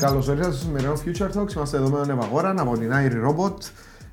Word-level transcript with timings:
Καλώς 0.00 0.28
ήρθατε 0.28 0.52
στο 0.52 0.64
σημερινό 0.64 0.92
Future 0.92 1.40
Talks. 1.40 1.54
Είμαστε 1.54 1.76
εδώ 1.76 1.88
με 1.88 1.96
τον 1.96 2.10
Ευαγόρα 2.10 2.54
από 2.58 2.78
την 2.78 2.90
Airi 2.92 3.28
Robot. 3.28 3.56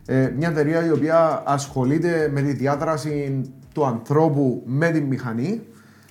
Ε, 0.05 0.31
μια 0.37 0.49
εταιρεία 0.49 0.85
η 0.85 0.91
οποία 0.91 1.43
ασχολείται 1.45 2.29
με 2.33 2.41
τη 2.41 2.53
διάδραση 2.53 3.41
του 3.73 3.85
ανθρώπου 3.85 4.63
με 4.65 4.89
τη 4.89 5.01
μηχανή. 5.01 5.61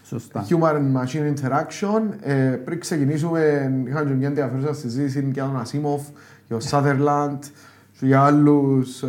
Σωστά. 0.03 0.46
Human 0.48 0.77
Machine 0.77 1.35
Interaction. 1.35 2.03
Ε, 2.21 2.35
πριν 2.35 2.80
ξεκινήσουμε, 2.80 3.73
είχαμε 3.87 4.11
και 4.11 4.14
μια 4.14 4.29
ενδιαφέρουσα 4.29 4.75
συζήτηση 4.75 5.29
για 5.32 5.45
τον 5.45 5.62
Asimov, 5.62 6.12
για 6.48 6.59
τον 6.59 6.61
Sutherland 6.70 7.39
και 7.98 8.07
για 8.07 8.23
άλλους 8.23 9.04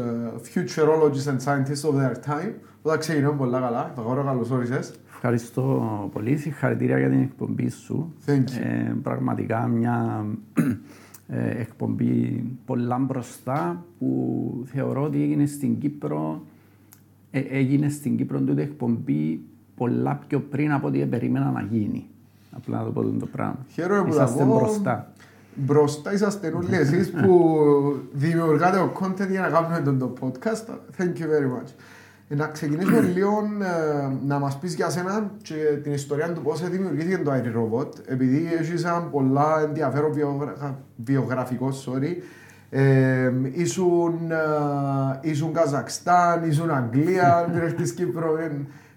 futurologists 0.53 1.29
and 1.29 1.39
scientists 1.45 1.89
of 1.89 1.95
their 1.95 2.13
time. 2.31 2.51
Όταν 2.81 2.99
ξεκινούμε 2.99 3.37
πολλά 3.37 3.59
καλά. 3.59 3.91
Ευαγόρα, 3.91 4.23
καλώς 4.23 4.51
όρισες. 4.51 4.93
Ευχαριστώ 5.25 6.09
πολύ. 6.13 6.37
Συγχαρητήρια 6.37 6.97
για 6.99 7.09
την 7.09 7.21
εκπομπή 7.21 7.69
σου. 7.69 8.13
Thank 8.25 8.31
you. 8.31 8.63
Ε, 8.63 8.93
πραγματικά 9.03 9.67
μια 9.67 10.25
ε, 11.27 11.49
εκπομπή 11.49 12.43
πολλά 12.65 12.97
μπροστά 12.97 13.85
που 13.99 14.63
θεωρώ 14.65 15.03
ότι 15.03 15.21
έγινε 15.21 15.45
στην 15.45 15.77
Κύπρο 15.77 16.43
ε, 17.31 17.39
έγινε 17.39 17.89
στην 17.89 18.17
Κύπρο 18.17 18.39
τούτη 18.39 18.61
εκπομπή 18.61 19.39
πολλά 19.75 20.19
πιο 20.27 20.39
πριν 20.39 20.71
από 20.71 20.87
ό,τι 20.87 20.99
περίμενα 21.05 21.51
να 21.51 21.61
γίνει. 21.61 22.05
Απλά 22.51 22.77
να 22.77 22.83
το 22.83 22.91
πω 22.91 23.01
το 23.03 23.25
πράγμα. 23.25 23.65
Χαίρομαι 23.69 24.09
που 24.09 24.15
τα 24.15 24.23
Είσαστε 24.23 24.43
πω. 24.43 24.55
μπροστά. 24.55 25.13
Μπροστά 25.55 26.13
είσαστε 26.13 26.53
όλοι 26.55 26.75
εσείς 26.75 27.11
που 27.11 27.55
δημιουργάτε 28.13 28.77
το 28.77 28.91
content 28.99 29.29
για 29.29 29.41
να 29.41 29.49
κάνουμε 29.49 29.79
τον 29.79 29.99
το 29.99 30.13
podcast. 30.21 30.65
Thank 30.97 31.13
you 31.19 31.27
very 31.27 31.49
much. 31.57 31.69
Ε, 32.33 32.35
Να 32.35 32.47
ξεκινήσουμε 32.47 32.99
λίγο 33.15 33.31
ε, 33.61 34.11
να 34.25 34.39
μας 34.39 34.57
πεις 34.57 34.75
για 34.75 34.89
σένα 34.89 35.31
και 35.41 35.53
την 35.83 35.93
ιστορία 35.93 36.33
του 36.33 36.41
πώς 36.41 36.69
δημιουργήθηκε 36.69 37.17
το 37.17 37.31
Airi 37.31 37.57
Robot 37.57 37.89
επειδή 38.05 38.49
έχεις 38.59 38.83
ένα 38.83 39.01
πολλά 39.01 39.61
ενδιαφέρον 39.67 40.13
βιογρα- 40.13 40.79
βιογραφικό 40.95 41.69
sorry, 41.85 42.15
ε, 42.69 43.31
ήσουν, 43.51 44.31
ε, 44.31 45.29
ήσουν 45.29 45.53
Καζακστάν, 45.53 46.43
ήσουν 46.49 46.71
Αγγλία, 46.71 47.45
πήρες 47.53 47.73
της 47.73 47.93
Κύπρο, 47.93 48.37
ε, 48.37 48.51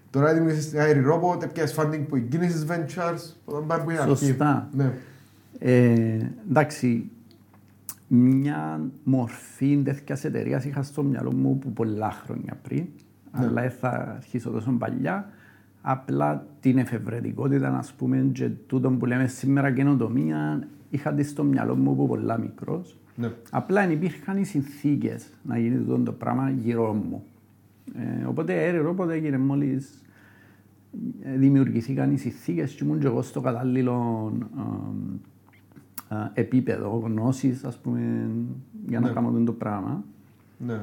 τώρα 0.09 0.33
δημιουργήσεις 0.33 0.69
την 0.69 0.79
Airi 0.81 1.13
Robot, 1.13 1.43
έπιασες 1.43 1.79
funding 1.79 2.05
που 2.07 2.15
η 2.15 2.27
Guinness 2.31 2.71
Ventures, 2.71 3.19
όταν 3.45 3.65
πάει 3.67 3.79
που 3.79 3.89
είναι 3.89 3.99
αρχή. 3.99 4.25
Σωστά. 4.25 4.69
Ναι. 4.71 4.91
Ε, 5.59 6.31
εντάξει, 6.49 7.09
μια 8.07 8.81
μορφή 9.03 9.81
τέτοιας 9.85 10.23
εταιρείας 10.23 10.63
είχα 10.65 10.83
στο 10.83 11.03
μυαλό 11.03 11.33
μου 11.33 11.57
που 11.59 11.71
πολλά 11.73 12.11
χρόνια 12.25 12.57
πριν, 12.61 12.85
αλλά 13.43 13.61
δεν 13.61 13.71
θα 13.71 13.89
αρχίσω 14.15 14.49
τόσο 14.49 14.71
παλιά. 14.71 15.29
Απλά 15.81 16.45
την 16.59 16.77
εφευρετικότητα, 16.77 17.69
να 17.69 17.83
πούμε, 17.97 18.29
και 18.33 18.49
τούτο 18.49 18.91
που 18.91 19.05
λέμε 19.05 19.27
σήμερα 19.27 19.71
καινοτομία, 19.71 20.67
είχα 20.89 21.13
τη 21.13 21.23
στο 21.23 21.43
μυαλό 21.43 21.75
μου 21.75 21.95
που 21.95 22.07
πολλά 22.07 22.37
μικρός. 22.39 22.97
Ναι. 23.15 23.31
Απλά 23.51 23.81
δεν 23.81 23.91
υπήρχαν 23.91 24.37
οι 24.37 24.43
συνθήκες 24.45 25.29
να 25.43 25.57
γίνει 25.57 25.77
τούτο 25.77 25.99
το 25.99 26.11
πράγμα 26.11 26.49
γύρω 26.49 26.93
μου. 26.93 27.23
Ε, 27.95 28.25
οπότε 28.25 28.65
έρευνα, 28.67 28.89
όποτε 28.89 29.13
έγινε 29.13 29.37
μόλις 29.37 30.01
δημιουργηθήκαν 31.35 32.11
οι 32.11 32.17
συνθήκες 32.17 32.71
και 32.73 32.83
ήμουν 32.83 32.99
και 32.99 33.07
εγώ 33.07 33.21
στο 33.21 33.41
κατάλληλο 33.41 34.31
ε, 36.09 36.15
ε, 36.15 36.31
επίπεδο 36.33 37.01
γνώσης, 37.05 37.63
ας 37.63 37.77
πούμε, 37.77 38.29
για 38.87 38.99
να 38.99 39.07
Ναι. 39.07 39.13
κάνω 39.13 39.43
το 39.43 39.51
πράγμα. 39.51 40.03
Ναι. 40.57 40.79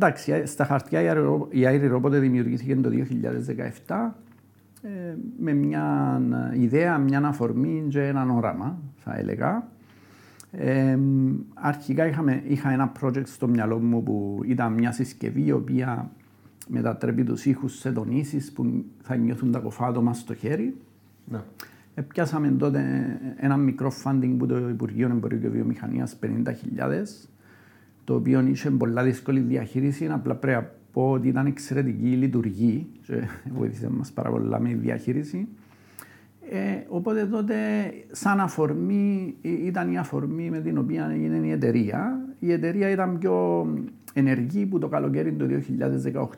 Ε, 0.00 0.06
εντάξει, 0.06 0.46
στα 0.46 0.64
χαρτιά 0.64 1.00
η 1.00 1.06
Aero- 1.10 1.46
η 1.50 1.62
Airi 1.64 1.96
Robot 1.96 2.10
δημιουργήθηκε 2.10 2.76
το 2.76 2.90
2017 3.86 4.14
ε, 4.82 5.14
με 5.38 5.52
μια 5.52 6.20
ιδέα, 6.54 6.98
μια 6.98 7.20
αφορμή 7.26 7.86
και 7.88 8.02
έναν 8.02 8.30
όραμα, 8.30 8.78
θα 8.96 9.18
έλεγα. 9.18 9.68
Ε, 10.52 10.98
αρχικά 11.54 12.06
είχαμε, 12.06 12.42
είχα 12.46 12.70
ένα 12.70 12.92
project 13.00 13.26
στο 13.26 13.48
μυαλό 13.48 13.78
μου 13.78 14.02
που 14.02 14.40
ήταν 14.44 14.72
μια 14.72 14.92
συσκευή 14.92 15.44
η 15.44 15.52
οποία 15.52 16.10
μετατρέπει 16.68 17.24
τους 17.24 17.44
ήχους 17.44 17.78
σε 17.78 17.92
τονίσεις 17.92 18.52
που 18.52 18.84
θα 19.02 19.16
νιώθουν 19.16 19.52
τα 19.52 19.58
κοφάτωμα 19.58 20.14
στο 20.14 20.34
χέρι. 20.34 20.76
Ναι. 21.24 21.38
Επιάσαμε 21.94 22.48
τότε 22.48 22.80
ένα 23.36 23.56
μικρό 23.56 23.92
funding 24.04 24.34
που 24.38 24.46
το 24.46 24.68
Υπουργείο 24.68 25.08
Εμπορίου 25.08 25.40
και 25.40 25.48
Βιομηχανίας 25.48 26.16
50.000, 26.22 27.28
το 28.08 28.14
οποίο 28.14 28.40
είχε 28.46 28.70
πολλά 28.70 29.02
δύσκολη 29.02 29.40
διαχείριση. 29.40 30.06
Απλά 30.06 30.34
πρέπει 30.34 30.60
να 30.62 30.70
πω 30.92 31.10
ότι 31.10 31.28
ήταν 31.28 31.46
εξαιρετική 31.46 32.10
η 32.10 32.16
λειτουργή 32.16 32.86
και 33.06 33.22
βοήθησε 33.56 33.90
μας 33.90 34.12
πάρα 34.12 34.30
πολλά 34.30 34.60
με 34.60 34.68
τη 34.68 34.74
διαχείριση. 34.74 35.48
Ε, 36.50 36.84
οπότε 36.88 37.26
τότε, 37.26 37.54
σαν 38.10 38.40
αφορμή, 38.40 39.34
ε, 39.42 39.48
ήταν 39.48 39.92
η 39.92 39.98
αφορμή 39.98 40.50
με 40.50 40.60
την 40.60 40.78
οποία 40.78 41.10
έγινε 41.12 41.46
η 41.46 41.50
εταιρεία. 41.50 42.20
Η 42.38 42.52
εταιρεία 42.52 42.90
ήταν 42.90 43.18
πιο 43.18 43.66
ενεργή 44.12 44.66
που 44.66 44.78
το 44.78 44.88
καλοκαίρι 44.88 45.32
του 45.32 45.46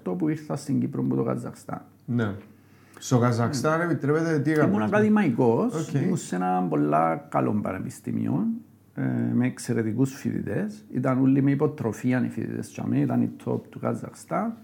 2018 0.05 0.17
που 0.19 0.29
ήρθα 0.29 0.57
στην 0.57 0.81
Κύπρο 0.81 1.03
από 1.07 1.17
το 1.17 1.23
Καζακστάν. 1.23 1.83
Ναι. 2.05 2.35
Στο 2.99 3.19
Καζακστάν 3.19 3.81
επιτρέπεται 3.81 4.39
τι 4.39 4.51
Ήμουν 4.51 4.63
έκαμε. 4.65 4.85
ακαδημαϊκός, 4.85 5.89
Οκ. 5.89 6.03
ήμουν 6.03 6.17
σε 6.17 6.37
ένα 6.37 6.67
πολλά 6.69 7.27
καλό 7.29 7.53
πανεπιστήμιο 7.63 8.33
ε, 8.33 8.70
με 9.35 9.47
εξαιρετικούς 9.47 10.15
φοιτητές. 10.15 10.85
Ήταν 10.93 11.21
όλοι 11.21 11.43
με 11.43 11.51
υποτροφία 11.51 12.25
οι 12.25 12.29
φοιτητές 12.29 12.81
ήταν 12.93 13.23
οι 13.23 13.31
top 13.45 13.61
του 13.69 13.79
Καζακστάν. 13.79 14.55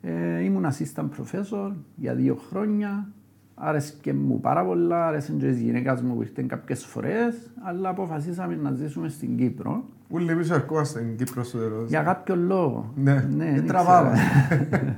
Ε, 0.00 0.44
ήμουν 0.44 0.66
assistant 0.66 1.08
professor 1.18 1.72
για 1.94 2.14
δύο 2.14 2.34
χρόνια. 2.34 3.08
Άρεσε 3.54 4.12
μου 4.12 4.40
πάρα 4.40 4.64
πολλά, 4.64 5.06
άρεσε 5.06 5.32
και 5.32 5.46
η 5.46 5.52
γυναίκα 5.52 6.02
μου 6.02 6.14
που 6.14 6.22
ήρθε 6.22 6.42
κάποιες 6.42 6.84
φορές, 6.84 7.34
αλλά 7.62 7.88
αποφασίσαμε 7.88 8.56
να 8.56 8.72
ζήσουμε 8.72 9.08
στην 9.08 9.36
Κύπρο. 9.36 9.84
Όλοι 10.08 10.30
εμείς 10.30 10.50
ερχόμαστε 10.50 10.98
στην 10.98 11.16
Κύπρο 11.16 11.44
στο 11.44 11.58
τέλος. 11.58 11.88
Για 11.88 12.02
κάποιο 12.02 12.36
λόγο. 12.36 12.92
Ναι, 12.94 13.14
δεν 13.14 13.54
δεν 13.54 13.66
τραβάμε. 13.66 14.18
ήξερα. 14.62 14.94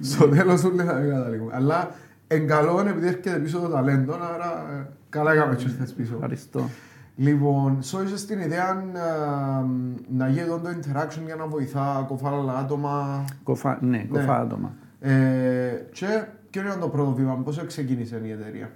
Στο 0.00 0.28
τέλος 0.28 0.64
όλοι 0.64 0.82
θα 0.82 0.92
καταλήγουμε. 0.92 1.52
Αλλά 1.54 1.90
εν 2.26 2.46
καλό 2.46 2.80
είναι 2.80 2.90
επειδή 2.90 3.06
έρχεται 3.06 3.38
πίσω 3.38 3.58
το 3.58 3.68
ταλέντο, 3.68 4.12
άρα 4.12 4.78
ε, 4.78 4.88
καλά 5.08 5.32
έκαμε 5.32 5.54
και 5.54 5.64
ήρθες 5.64 5.92
πίσω. 5.92 6.14
Ευχαριστώ. 6.14 6.68
Λοιπόν, 7.16 7.82
σω 7.82 8.02
είσαι 8.02 8.16
στην 8.16 8.38
ιδέα 8.40 8.70
ε, 8.70 9.64
να 10.08 10.28
γίνει 10.28 10.40
εδώ 10.40 10.58
το 10.58 10.68
interaction 10.68 11.22
για 11.24 11.34
να 11.36 11.46
βοηθά 11.46 12.04
κοφάλα 12.08 12.56
άτομα. 12.56 13.24
Κοφά, 13.42 13.78
ναι, 13.82 14.04
κοφά 14.04 14.40
άτομα. 14.40 14.72
Ε, 15.00 15.70
και 15.92 16.24
ποιο 16.50 16.62
είναι 16.62 16.74
το 16.80 16.88
πρώτο 16.88 17.12
βήμα, 17.12 17.34
πώς 17.36 17.64
ξεκίνησε 17.66 18.20
η 18.24 18.30
εταιρεία; 18.30 18.70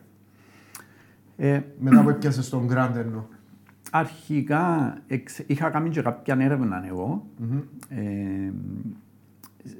Ε, 1.37 1.61
Μετά 1.79 2.03
που 2.03 2.09
έπιασε 2.09 2.43
στον 2.43 2.69
Grand 2.73 2.93
εννοώ. 2.97 3.23
Αρχικά 3.91 4.97
εξ- 5.07 5.43
είχα 5.47 5.71
κάνει 5.71 5.89
και 5.91 6.03
κάποια 6.03 6.37
έρευνα 6.41 6.85
εγώ, 6.89 7.27
ε, 7.89 8.53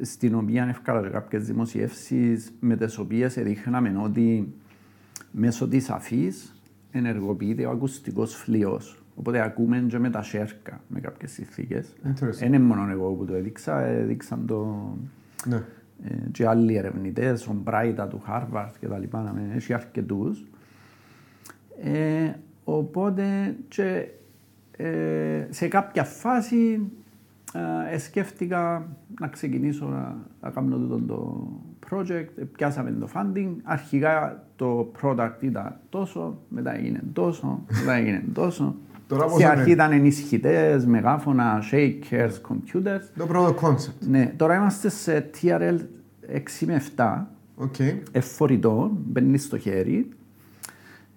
στην 0.01 0.35
οποία 0.35 0.65
έφκανα 0.69 1.01
και 1.01 1.09
κάποιες 1.09 1.45
δημοσιεύσεις 1.47 2.53
με 2.61 2.77
τις 2.77 2.99
οποίες 2.99 3.37
έδειχναμε 3.37 3.95
ότι 4.03 4.55
μέσω 5.31 5.69
της 5.69 5.91
αφής 5.91 6.54
ενεργοποιείται 6.99 7.67
ο 7.67 7.71
ακουστικός 7.71 8.35
φλοιός. 8.35 9.03
Οπότε 9.15 9.41
ακούμε 9.41 9.85
και 9.89 9.99
με 9.99 10.11
τα 10.11 10.23
σέρκα 10.23 10.81
με 10.89 11.01
κάποιες 11.01 11.31
συνθήκες. 11.33 11.93
Interesting. 12.05 12.39
Δεν 12.39 12.49
είναι 12.49 12.59
μόνο 12.59 12.91
εγώ 12.91 13.11
που 13.13 13.25
το 13.25 13.35
έδειξα, 13.35 13.81
έδειξαν 13.81 14.47
το 14.47 14.89
Ναι. 15.47 15.57
ε, 16.05 16.15
και 16.33 16.47
άλλοι 16.47 16.75
ερευνητές, 16.77 17.47
ο 17.47 17.53
Μπράιτα 17.53 18.09
του 18.09 18.23
Harvard 18.29 18.71
και 18.81 18.87
τα 18.87 18.99
λοιπά, 18.99 19.23
να 19.23 19.33
μην 19.33 19.51
έχει 19.55 19.73
αρκετούς. 19.73 20.45
Ε, 21.83 22.33
οπότε 22.65 23.57
και 23.69 24.09
ε, 24.77 25.47
σε 25.51 25.69
κάποια 25.69 26.05
φάση 26.05 26.81
ε, 27.93 27.99
σκέφτηκα 27.99 28.87
να 29.21 29.29
ξεκινήσω 29.29 29.87
να, 29.87 30.17
να 30.41 30.51
κάνω 30.51 30.77
το, 30.77 31.01
το 31.01 31.49
project, 31.91 32.47
πιάσαμε 32.53 32.91
το 32.91 33.09
funding. 33.15 33.49
Αρχικά 33.63 34.45
το 34.57 34.93
product 35.03 35.37
ήταν 35.41 35.77
τόσο, 35.89 36.39
μετά 36.49 36.77
έγινε 36.77 37.03
τόσο, 37.13 37.65
μετά 37.81 37.93
έγινε 37.93 38.25
τόσο. 38.33 38.75
Τώρα 39.09 39.25
πώς 39.25 39.33
Στην 39.33 39.45
είναι; 39.45 39.55
αρχή 39.59 39.71
ήταν 39.71 39.93
ενισχυτές, 39.93 40.87
μεγάφωνα, 40.87 41.63
shakers, 41.73 42.31
computers. 42.49 43.03
Το 43.17 43.27
πρώτο 43.27 43.55
concept. 43.61 44.07
Ναι, 44.09 44.35
τώρα 44.37 44.55
είμαστε 44.55 44.89
σε 44.89 45.31
TRL 45.43 45.79
6 46.33 46.67
με 46.67 46.83
7, 46.97 47.23
Οκ. 47.57 47.75
ε, 48.13 48.28
φορητό, 48.28 48.91
μπαίνει 49.07 49.45
στο 49.45 49.59
χέρι, 49.59 50.09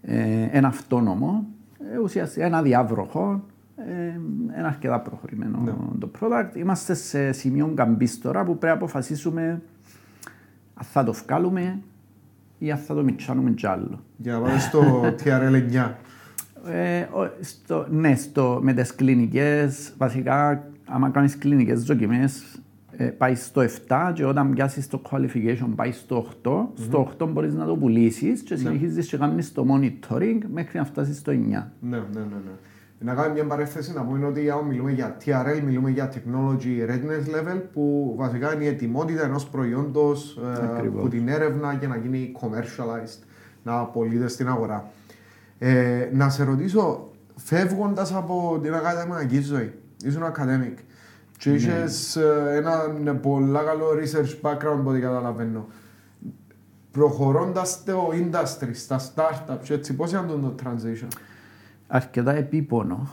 ε, 0.02 0.48
ένα 0.52 0.68
αυτόνομο, 0.68 1.46
ε, 1.94 1.98
ουσιαστικά 1.98 2.46
ένα 2.46 2.62
αδιάβροχο, 2.62 3.44
ε, 3.78 4.20
ένα 4.60 4.68
αρκετά 4.68 5.00
προχωρημένο 5.00 5.60
Ναι. 5.64 5.72
το 6.00 6.12
product. 6.20 6.56
Είμαστε 6.58 6.94
σε 6.94 7.32
σημείο 7.32 7.72
καμπής 7.76 8.22
τώρα 8.22 8.40
που 8.40 8.58
πρέπει 8.58 8.66
να 8.66 8.72
αποφασίσουμε 8.72 9.62
αν 10.74 10.86
θα 10.86 11.04
το 11.04 11.14
βγάλουμε 11.14 11.80
ή 12.58 12.72
αν 12.72 12.78
θα 12.78 12.94
το 12.96 13.04
μιτσάνουμε 13.04 13.52
κι 13.52 13.68
άλλο. 13.68 14.00
Για 14.18 14.34
να 14.34 14.40
πάμε 14.42 14.60
στο 14.60 15.02
TRL 15.24 15.54
9. 15.72 15.92
Ε, 16.72 17.02
ο- 17.02 17.32
στο, 17.42 17.86
ναι, 17.90 18.16
στο, 18.16 18.60
με 18.62 18.74
τις 18.74 18.96
κλινικές, 18.96 19.94
βασικά, 19.98 20.64
άμα 20.86 21.10
κάνεις 21.10 21.38
κλινικές 21.38 21.84
δοκιμές, 21.84 22.62
ε, 22.92 23.06
πάει 23.06 23.36
στο 23.36 23.62
7 23.62 24.12
και 24.14 24.26
όταν 24.26 24.54
πιάσεις 24.54 24.88
το 24.88 25.02
qualification 25.12 25.70
πάει 25.76 25.92
στο 25.92 26.18
8. 26.18 26.52
Mm-hmm. 26.52 26.68
Στο 26.76 27.00
8 27.20 27.28
μπορείς 27.28 27.54
να 27.54 27.66
το 27.66 27.76
πουλήσεις 27.76 28.42
και 28.42 28.56
συνεχίζεις 28.56 28.96
ναι. 28.96 29.02
και 29.04 29.18
κάνεις 29.18 29.52
το 29.52 29.66
monitoring 29.70 30.38
μέχρι 30.54 30.78
να 30.78 30.86
φτάσεις 30.86 31.18
στο 31.18 31.32
9. 31.32 31.36
Ναι, 31.36 31.50
ναι, 31.50 31.98
ναι. 32.14 32.20
ναι. 32.20 32.52
Να 33.00 33.14
κάνουμε 33.14 33.34
μια 33.34 33.46
παρέθεση 33.46 33.94
να 33.94 34.04
πούμε 34.04 34.26
ότι 34.26 34.52
μιλούμε 34.68 34.92
για 34.92 35.18
TRL, 35.26 35.62
μιλούμε 35.66 35.90
για 35.90 36.14
Technology 36.14 36.90
Readiness 36.90 37.36
Level, 37.36 37.62
που 37.74 38.14
βασικά 38.18 38.54
είναι 38.54 38.64
η 38.64 38.68
ετοιμότητα 38.68 39.24
ενός 39.24 39.48
προϊόντος 39.48 40.40
ε, 40.82 40.88
που 40.88 41.08
την 41.08 41.28
έρευνα 41.28 41.74
για 41.74 41.88
να 41.88 41.98
γίνει 41.98 42.32
commercialized, 42.42 43.24
να 43.64 43.84
πωλείται 43.84 44.28
στην 44.28 44.48
αγορά. 44.48 44.92
Ε, 45.60 46.10
να 46.14 46.30
σε 46.30 46.44
ρωτήσω, 46.44 47.12
φεύγοντας 47.36 48.14
από 48.14 48.60
την 48.62 48.74
ακαδημαϊκή 48.74 49.42
ζωή, 49.42 49.74
ήσουν 50.04 50.24
academic, 50.24 50.78
και 51.38 51.54
είχες 51.54 52.16
ναι. 52.16 52.56
έναν 52.56 53.20
πολύ 53.20 53.52
καλό 53.66 53.86
research 53.92 54.50
background 54.50 54.82
που 54.84 54.98
καταλαβαίνω. 55.02 55.68
Προχωρώντας 56.92 57.70
στο 57.70 58.10
industry, 58.14 58.70
στα 58.74 59.00
startups, 59.00 59.70
έτσι, 59.70 59.96
πώς 59.96 60.12
ήταν 60.12 60.28
το 60.28 60.56
transition; 60.64 61.08
Αρκετά 61.88 62.36
επίπονο. 62.36 63.12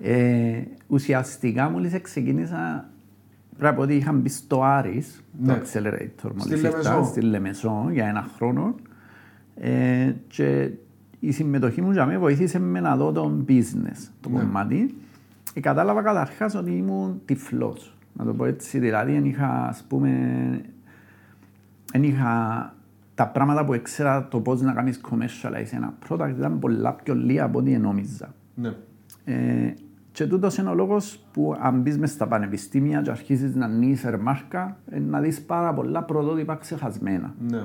ε, 0.00 0.62
ουσιαστικά 0.86 1.70
μόλις 1.70 2.00
ξεκίνησα 2.02 2.88
πρέπει 3.58 3.76
να 3.76 3.82
ότι 3.82 3.94
είχα 3.94 4.12
μπει 4.12 4.28
στο 4.28 4.62
Άρης, 4.62 5.24
ναι. 5.40 5.54
το 5.54 5.60
Accelerator 5.60 6.30
μόλις 6.34 6.62
ήρθα, 6.62 7.02
στη 7.04 7.20
Λεμεσό 7.20 7.88
για 7.90 8.06
ένα 8.06 8.28
χρόνο 8.36 8.74
ε, 9.54 10.12
και 10.28 10.70
η 11.20 11.32
συμμετοχή 11.32 11.82
μου 11.82 11.92
για 11.92 12.06
μένα 12.06 12.18
βοήθησε 12.18 12.58
με 12.58 12.80
να 12.80 12.96
δω 12.96 13.12
το 13.12 13.44
business, 13.48 14.10
το 14.20 14.28
ναι. 14.28 14.38
κομμάτι 14.38 14.94
και 15.54 15.60
κατάλαβα 15.60 16.02
καταρχάς 16.02 16.54
ότι 16.54 16.70
ήμουν 16.70 17.20
τυφλός. 17.24 17.96
Να 18.12 18.24
το 18.24 18.34
πω 18.34 18.44
έτσι, 18.44 18.78
δηλαδή 18.78 19.12
δεν 19.12 19.24
είχα, 19.24 19.66
ας 19.66 19.84
πούμε, 19.88 20.10
δεν 21.92 22.02
είχα 22.02 22.74
τα 23.18 23.26
πράγματα 23.28 23.64
που 23.64 23.72
έξερα 23.72 24.28
το 24.28 24.40
πώς 24.40 24.60
να 24.60 24.72
κάνεις 24.72 25.00
commercialize 25.10 25.72
ένα 25.72 25.94
product 26.08 26.34
ήταν 26.36 26.58
πολλά 26.58 26.92
πιο 26.92 27.14
λίγα 27.14 27.44
από 27.44 27.58
ό,τι 27.58 27.78
νόμιζα. 27.78 28.34
Ναι. 28.54 28.74
Ε, 29.24 29.74
και 30.12 30.26
τούτος 30.26 30.56
είναι 30.56 30.68
ο 30.68 30.74
λόγος 30.74 31.24
που 31.32 31.56
αν 31.60 31.80
μπεις 31.80 31.98
μες 31.98 32.10
στα 32.10 32.26
πανεπιστήμια 32.26 33.02
και 33.02 33.10
αρχίσεις 33.10 33.54
να 33.54 33.68
νύσερ 33.68 34.20
μάρκα, 34.20 34.76
ε, 34.90 34.98
να 34.98 35.20
δεις 35.20 35.42
πάρα 35.42 35.74
πολλά 35.74 36.02
πρωτότυπα 36.02 36.54
ξεχασμένα. 36.54 37.34
Ναι. 37.48 37.62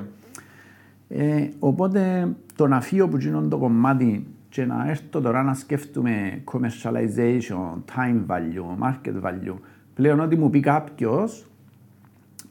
Ε, 1.08 1.50
οπότε 1.60 2.30
το 2.56 2.68
να 2.68 2.82
φύγω 2.82 3.08
που 3.08 3.18
γίνονται 3.18 3.48
το 3.48 3.58
κομμάτι 3.58 4.28
και 4.50 4.66
να 4.66 4.90
έρθω 4.90 5.22
τώρα 5.22 5.44
να 5.44 5.54
σκέφτομαι 5.54 6.44
commercialization, 6.52 7.82
time 7.96 8.26
value, 8.28 8.84
market 8.84 9.22
value, 9.24 9.58
πλέον 9.94 10.20
ότι 10.20 10.36
μου 10.36 10.50
πει 10.50 10.60
κάποιος, 10.60 11.46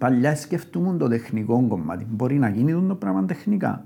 παλιά 0.03 0.35
σκεφτούμε 0.37 0.97
το 0.97 1.09
τεχνικό 1.09 1.65
κομμάτι. 1.69 2.07
Μπορεί 2.11 2.39
να 2.39 2.49
γίνει 2.49 2.87
το 2.89 2.95
πράγμα 2.95 3.25
τεχνικά. 3.25 3.85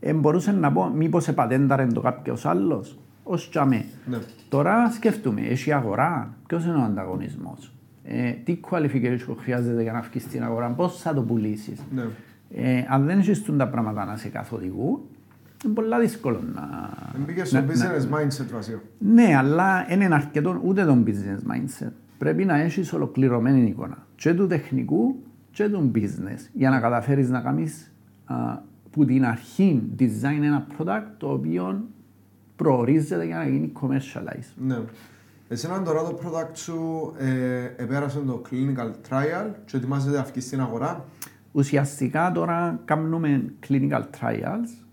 Ε, 0.00 0.12
μπορούσε 0.12 0.52
να 0.52 0.72
πω, 0.72 0.92
μήπως 0.94 1.28
επατένταρε 1.28 1.86
το 1.86 2.00
κάποιος 2.00 2.46
άλλος, 2.46 2.98
ως 3.22 3.50
τσαμέ. 3.50 3.84
Ναι. 4.06 4.18
Τώρα 4.48 4.90
σκεφτούμε, 4.90 5.40
έχει 5.40 5.72
αγορά, 5.72 6.34
ποιος 6.46 6.64
είναι 6.64 6.76
ο 6.76 6.82
ανταγωνισμός; 6.82 7.72
Ε, 8.04 8.30
τι 8.30 8.60
qualification 8.70 9.34
χρειάζεται 9.38 9.82
για 9.82 9.92
να 9.92 10.00
βγει 10.00 10.18
στην 10.18 10.44
αγορά, 10.44 10.68
πώς 10.68 11.00
θα 11.00 11.14
το 11.14 11.22
πουλήσεις; 11.22 11.80
Ναι. 11.94 12.02
Ε, 12.54 12.84
αν 12.88 13.04
δεν 13.04 13.18
έχει 13.18 13.52
τα 13.56 13.68
πράγματα 13.68 14.04
να 14.04 14.16
σε 14.16 14.28
καθοδηγούν, 14.28 15.00
είναι 15.64 15.74
πολύ 15.74 16.00
δύσκολο 16.00 16.40
να... 16.54 16.90
Μπήκε 17.26 17.44
στο 17.44 17.58
business 17.58 18.14
mindset 18.14 18.46
βασίλειο. 18.52 18.82
Ναι, 18.98 19.36
αλλά 19.36 19.84
δεν 19.88 20.00
είναι 20.00 20.14
αρκετό 20.14 20.60
ούτε 20.64 20.84
το 20.84 20.98
business 21.06 21.52
mindset. 21.52 21.92
Πρέπει 22.18 22.44
να 22.44 22.60
έχεις 22.60 22.92
ολοκληρωμένη 22.92 23.66
εικόνα. 23.66 24.06
Και 24.16 24.34
του 24.34 24.46
τεχνικού 24.46 25.16
και 25.50 25.68
του 25.68 25.90
business. 25.94 26.48
Για 26.52 26.70
να 26.70 26.80
καταφέρεις 26.80 27.30
να 27.30 27.40
κάνεις 27.40 27.92
που 28.90 29.04
την 29.04 29.24
αρχή 29.24 29.82
design 29.98 30.42
ένα 30.42 30.66
product 30.78 31.06
το 31.16 31.32
οποίο 31.32 31.84
προορίζεται 32.56 33.24
για 33.24 33.36
να 33.36 33.48
γίνει 33.48 33.72
commercialize. 33.80 34.52
Ναι. 34.56 34.78
Εσένα 35.48 35.82
τώρα 35.82 36.02
το 36.02 36.18
product 36.24 36.56
σου 36.56 37.12
ε, 37.18 37.64
επέρασε 37.76 38.18
το 38.18 38.42
clinical 38.50 38.90
trial 39.10 39.50
και 39.64 39.76
ετοιμάζεται 39.76 40.16
να 40.16 40.40
στην 40.40 40.60
αγορά; 40.60 41.04
Ουσιαστικά 41.52 42.32
τώρα 42.32 42.80
κάνουμε 42.84 43.44
clinical 43.68 44.02
trials 44.20 44.84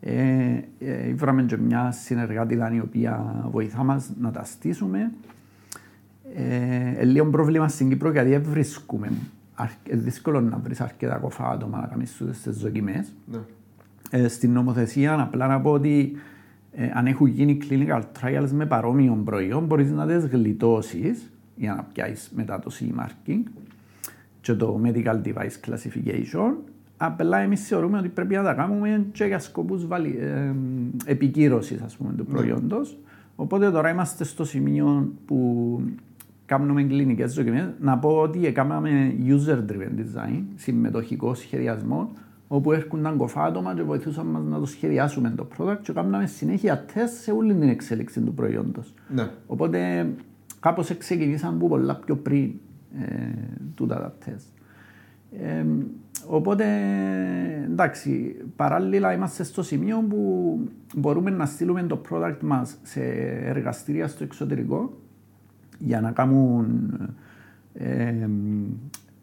ε, 0.00 0.60
ε, 0.78 1.14
βράμε 1.14 1.42
και 1.42 1.56
μια 1.56 1.90
συνεργάτη 1.90 2.54
η 2.72 2.80
οποία 2.80 3.44
βοηθά 3.50 3.84
μας 3.84 4.10
να 4.20 4.30
τα 4.30 4.44
στήσουμε. 4.44 5.12
Ε, 6.36 7.04
λίγο 7.04 7.26
πρόβλημα 7.26 7.68
στην 7.68 7.88
Κύπρο 7.88 8.10
γιατί 8.10 8.30
δεν 8.30 8.42
βρίσκουμε. 8.42 9.12
Είναι 9.90 10.00
δύσκολο 10.00 10.40
να 10.40 10.58
βρεις 10.58 10.80
αρκετά 10.80 11.16
κοφά 11.16 11.48
άτομα 11.50 11.80
να 11.80 11.86
κάνεις 11.86 12.22
τις 12.42 12.58
δοκιμές. 12.58 13.12
Ναι. 13.26 13.38
Ε, 14.10 14.28
στην 14.28 14.52
νομοθεσία 14.52 15.20
απλά 15.20 15.46
να 15.46 15.60
πω 15.60 15.70
ότι 15.70 16.16
ε, 16.72 16.90
αν 16.94 17.06
έχουν 17.06 17.26
γίνει 17.26 17.58
clinical 17.68 18.00
trials 18.00 18.48
με 18.52 18.66
παρόμοιο 18.66 19.22
προϊόν 19.24 19.64
μπορείς 19.64 19.90
να 19.90 20.06
τις 20.06 20.26
γλιτώσεις 20.26 21.30
για 21.56 21.74
να 21.74 21.82
πιάσεις 21.82 22.30
μετά 22.34 22.58
το 22.58 22.70
CE 22.80 23.00
marking 23.00 23.42
και 24.40 24.54
το 24.54 24.80
medical 24.84 25.22
device 25.24 25.68
classification 25.68 26.54
Απλά 26.96 27.38
εμείς 27.38 27.66
θεωρούμε 27.66 27.98
ότι 27.98 28.08
πρέπει 28.08 28.34
να 28.34 28.42
τα 28.42 28.54
κάνουμε 28.54 29.06
και 29.12 29.24
για 29.24 29.38
σκοπούς 29.38 29.82
ε, 30.20 30.54
επικύρωσης 31.04 31.80
του 31.96 32.14
ναι. 32.16 32.22
προϊόντος. 32.22 32.98
Οπότε 33.36 33.70
τώρα 33.70 33.90
είμαστε 33.90 34.24
στο 34.24 34.44
σημείο 34.44 35.12
που 35.26 35.80
κάνουμε 36.56 36.82
κλινικές 36.82 37.34
δοκιμέ. 37.34 37.74
Να 37.80 37.98
πω 37.98 38.08
ότι 38.08 38.46
έκαναμε 38.46 39.14
user 39.26 39.58
driven 39.70 39.98
design, 39.98 40.42
συμμετοχικό 40.54 41.34
σχεδιασμό, 41.34 42.12
όπου 42.48 42.72
έρχονταν 42.72 43.16
κοφά 43.16 43.44
άτομα 43.44 43.74
και 43.74 43.82
βοηθούσαν 43.82 44.26
μας 44.26 44.44
να 44.44 44.58
το 44.58 44.66
σχεδιάσουμε 44.66 45.32
το 45.36 45.48
product 45.56 45.78
και 45.82 45.92
κάναμε 45.92 46.26
συνέχεια 46.26 46.84
τεστ 46.94 47.14
σε 47.14 47.30
όλη 47.30 47.54
την 47.54 47.68
εξέλιξη 47.68 48.20
του 48.20 48.34
προϊόντος. 48.34 48.94
Ναι. 49.14 49.30
Οπότε 49.46 50.08
κάπως 50.60 50.96
ξεκινήσαν 50.96 51.58
που 51.58 51.68
πολλά 51.68 51.96
πιο 51.96 52.16
πριν 52.16 52.52
ε, 53.00 53.06
τούτα 53.74 53.94
τα 53.94 54.14
τεστ. 54.24 54.46
Ε, 55.30 55.64
Οπότε, 56.26 56.64
εντάξει, 57.64 58.36
παράλληλα 58.56 59.12
είμαστε 59.12 59.44
στο 59.44 59.62
σημείο 59.62 60.04
που 60.08 60.58
μπορούμε 60.96 61.30
να 61.30 61.46
στείλουμε 61.46 61.82
το 61.82 62.00
product 62.10 62.38
μας 62.40 62.76
σε 62.82 63.00
εργαστήρια 63.44 64.08
στο 64.08 64.24
εξωτερικό 64.24 64.98
για 65.84 66.00
να 66.00 66.10
κάνουν 66.10 66.92
ε, 67.74 68.28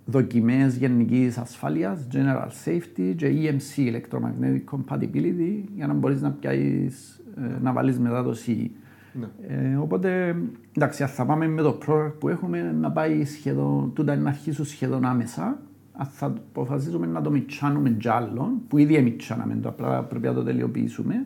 δοκιμές 0.05 0.75
γενικής 0.77 1.37
ασφάλειας, 1.37 2.07
general 2.11 2.47
safety 2.65 3.13
και 3.15 3.27
EMC, 3.27 3.91
electromagnetic 3.91 4.63
compatibility, 4.75 5.63
για 5.75 5.87
να 5.87 5.93
μπορείς 5.93 6.21
να 6.21 6.31
πιάσεις, 6.31 7.21
ε, 7.37 7.61
να 7.61 7.73
βάλεις 7.73 7.99
μετά 7.99 8.23
το 8.23 8.35
CE. 8.45 8.67
Ναι. 9.13 9.27
Ε, 9.47 9.75
οπότε, 9.75 10.35
εντάξει, 10.75 11.05
θα 11.05 11.25
πάμε 11.25 11.47
με 11.47 11.61
το 11.61 11.77
product 11.87 12.13
που 12.19 12.29
έχουμε 12.29 12.75
να 12.79 12.91
πάει 12.91 13.25
σχεδόν, 13.25 13.91
τούτα 13.93 14.15
να 14.15 14.29
αρχίσουν 14.29 14.65
σχεδόν 14.65 15.05
άμεσα 15.05 15.59
αν 15.93 16.05
θα 16.05 16.25
αποφασίσουμε 16.25 17.05
να 17.05 17.21
το 17.21 17.31
μιτσάνουμε 17.31 17.89
κι 17.89 18.09
άλλον, 18.09 18.61
που 18.67 18.77
ήδη 18.77 18.95
εμιτσάναμε 18.95 19.55
το, 19.55 19.69
απλά 19.69 20.03
πρέπει 20.03 20.25
να 20.25 20.33
το 20.33 20.43
τελειοποιήσουμε, 20.43 21.25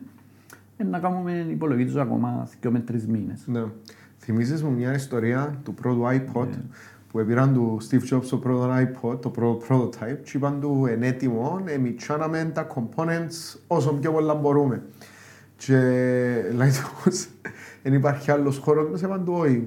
να 0.90 0.98
κάνουμε 0.98 1.46
υπολογίζω 1.50 2.00
ακόμα 2.00 2.48
δύο 2.60 2.70
με 2.70 2.80
τρεις 2.80 3.06
μήνες. 3.06 3.46
Ναι. 3.46 3.64
Θυμίζεις 4.18 4.62
μου 4.62 4.70
μια 4.70 4.94
ιστορία 4.94 5.60
του 5.64 5.74
πρώτου 5.74 6.02
iPod, 6.04 6.46
ναι. 6.48 6.62
που 7.10 7.18
έπαιραν 7.18 7.54
του 7.54 7.78
Steve 7.90 8.14
Jobs 8.14 8.24
το 8.30 8.36
πρώτο 8.36 8.74
iPod, 8.74 9.20
το 9.20 9.28
πρώτο 9.28 9.64
prototype, 9.68 10.18
και 10.22 10.30
είπαν 10.34 10.60
του 10.60 10.86
εν 10.88 11.02
έτοιμο, 11.02 11.62
εμιτσάναμε 11.64 12.50
τα 12.54 12.66
components 12.74 13.58
όσο 13.66 13.92
πιο 13.92 14.12
πολλά 14.12 14.34
μπορούμε. 14.34 14.82
Και 15.56 15.78
λέει 16.54 16.70
τους, 17.04 17.28
δεν 17.82 17.92
υπάρχει 17.92 18.30
άλλος 18.30 18.58
χώρος, 18.58 18.90
μας 18.90 19.00
είπαν 19.00 19.24
του, 19.24 19.32
όχι, 19.32 19.66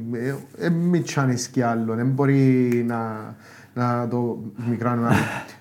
δεν 0.58 0.74
μιτσάνεις 0.74 1.48
κι 1.48 1.62
άλλο, 1.62 1.96
δεν 1.96 2.08
μπορεί 2.08 2.84
να 2.88 3.36
να 3.80 4.08
το 4.08 4.40
μικράνουμε. 4.70 5.16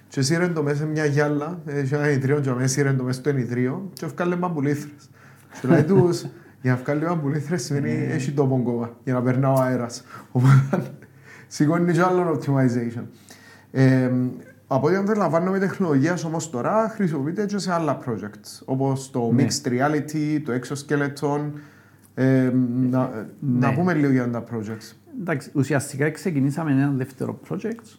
και 0.08 0.22
σύρεν 0.22 0.54
το 0.54 0.62
μέσα 0.62 0.84
μια 0.84 1.04
γυάλα, 1.04 1.62
έχει 1.66 1.94
ένα 1.94 2.10
ιδρύο 2.10 2.40
και 2.40 2.50
μέσα 2.50 2.68
σύρεν 2.68 2.96
το 2.96 3.02
μέσα 3.02 3.20
στο 3.20 3.28
ενιδρύο 3.28 3.90
και 3.92 4.04
έφκαλε 4.04 4.36
μπαμπουλήθρες. 4.36 5.10
Και 5.60 5.68
λέει 5.68 5.82
τους, 5.90 6.26
για 6.62 6.72
να 6.72 6.76
βγάλει 6.76 7.04
μπαμπουλήθρες 7.04 7.64
σημαίνει 7.64 7.90
ε. 7.90 8.12
έχει 8.14 8.32
το 8.32 8.46
πόγκοβα 8.46 8.96
για 9.04 9.14
να 9.14 9.22
περνά 9.22 9.52
ο 9.52 9.60
αέρας. 9.60 10.04
Οπότε 10.32 10.92
σηκώνει 11.46 11.92
και 11.92 12.02
άλλο 12.02 12.40
optimization. 12.40 13.04
Ε, 13.70 14.10
από 14.66 14.86
ό,τι 14.86 14.96
αντιλαμβάνομαι 14.96 15.56
η 15.56 15.60
τεχνολογία 15.60 16.18
όμως 16.26 16.50
τώρα 16.50 16.88
χρησιμοποιείται 16.88 17.46
και 17.46 17.58
σε 17.58 17.72
άλλα 17.72 17.98
projects 18.06 18.62
όπως 18.64 19.10
το 19.10 19.32
ναι. 19.32 19.46
mixed 19.46 19.68
reality, 19.68 20.40
το 20.44 20.52
exoskeleton. 20.52 21.50
Ε, 22.14 22.52
να, 22.90 23.26
ναι. 23.40 23.66
να 23.66 23.74
πούμε 23.74 23.94
λίγο 23.94 24.12
για 24.12 24.30
τα 24.30 24.44
projects. 24.50 24.96
Εντάξει, 25.20 25.50
ουσιαστικά 25.54 26.10
ξεκινήσαμε 26.10 26.70
ένα 26.70 26.90
δεύτερο 26.90 27.40
project, 27.48 27.98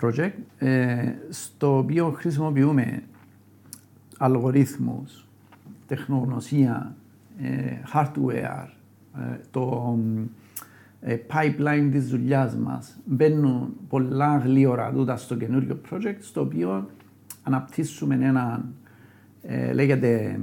project 0.00 0.32
ε, 0.58 1.12
στο 1.28 1.78
οποίο 1.78 2.10
χρησιμοποιούμε 2.10 3.02
αλγορίθμους, 4.18 5.26
τεχνογνωσία, 5.86 6.94
ε, 6.96 7.05
hardware, 7.92 8.68
ε, 9.16 9.36
το 9.50 9.98
ε, 11.00 11.16
pipeline 11.32 11.88
της 11.90 12.08
δουλειάς 12.08 12.56
μας. 12.56 12.96
Μπαίνουν 13.04 13.76
πολλά 13.88 14.36
γλύωρα 14.36 14.92
τούτα 14.92 15.16
στο 15.16 15.36
καινούριο 15.36 15.80
project, 15.90 16.16
στο 16.18 16.40
οποίο 16.40 16.90
αναπτύσσουμε 17.42 18.18
ένα, 18.22 18.64
ε, 19.42 19.72
λέγεται, 19.72 20.40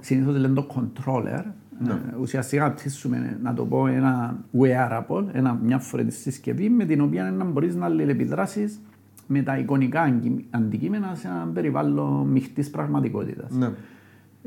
συνήθως 0.00 0.36
λένε 0.36 0.54
το 0.54 0.66
controller, 0.74 1.44
ναι. 1.78 1.92
Ε, 1.92 2.16
ουσιαστικά 2.20 2.64
αναπτύσσουμε, 2.64 3.38
να 3.42 3.54
το 3.54 3.64
πω, 3.64 3.86
ένα 3.86 4.38
wearable, 4.58 5.24
ένα, 5.32 5.58
μια 5.62 5.78
φορετή 5.78 6.10
συσκευή 6.10 6.68
με 6.68 6.84
την 6.84 7.00
οποία 7.00 7.30
να 7.30 7.44
μπορείς 7.44 7.74
να 7.74 7.84
αλληλεπιδράσεις 7.84 8.80
με 9.26 9.42
τα 9.42 9.58
εικονικά 9.58 10.20
αντικείμενα 10.50 11.14
σε 11.14 11.28
ένα 11.28 11.50
περιβάλλον 11.54 12.26
μειχτής 12.26 12.70
πραγματικότητας. 12.70 13.50
Ναι. 13.50 13.70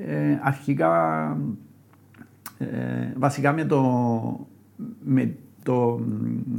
Ε, 0.07 0.39
αρχικά, 0.41 1.37
ε, 2.57 2.65
βασικά 3.17 3.53
με 3.53 3.65
το, 3.65 4.47
με 5.03 5.33
το 5.63 5.99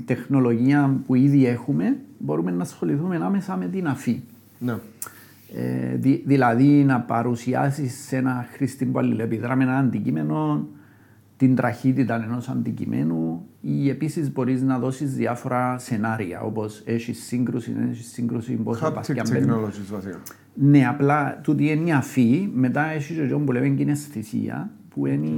τεχνολογία 0.04 1.00
που 1.06 1.14
ήδη 1.14 1.46
έχουμε, 1.46 1.96
μπορούμε 2.18 2.50
να 2.50 2.62
ασχοληθούμε 2.62 3.16
άμεσα 3.16 3.56
με 3.56 3.66
την 3.66 3.86
αφή. 3.88 4.22
Ναι. 4.58 4.74
Ε, 5.54 5.96
δη, 5.96 6.22
δηλαδή 6.26 6.84
να 6.84 7.00
παρουσιάσεις 7.00 8.06
σε 8.06 8.16
ένα 8.16 8.46
χρήστη 8.52 8.84
που 8.84 8.98
αλληλεπιδρά 8.98 9.56
με 9.56 9.64
ένα 9.64 9.76
αντικείμενο 9.76 10.66
την 11.42 11.54
τραχύτητα 11.54 12.22
ενός 12.24 12.48
αντικειμένου 12.48 13.46
ή 13.60 13.88
επίσης 13.88 14.32
μπορείς 14.32 14.62
να 14.62 14.78
δώσεις 14.78 15.14
διάφορα 15.14 15.78
σενάρια 15.78 16.40
όπως 16.40 16.82
έχεις 16.84 17.26
σύγκρουση, 17.26 17.76
έχεις 17.90 18.12
σύγκρουση, 18.12 18.54
πώς 18.54 18.78
θα 18.78 18.92
πα 18.92 19.00
και 19.00 19.14
βασικά. 19.14 20.20
Ναι, 20.54 20.86
απλά 20.86 21.40
τούτη 21.42 21.68
είναι 21.68 21.88
η 21.88 21.92
αφή, 21.92 22.50
μετά 22.54 22.84
έχεις 22.84 23.16
και 23.16 23.34
που 23.34 23.52
λέμε 23.52 23.68
κιναισθησία, 23.68 24.70
που 24.88 25.06
είναι, 25.06 25.28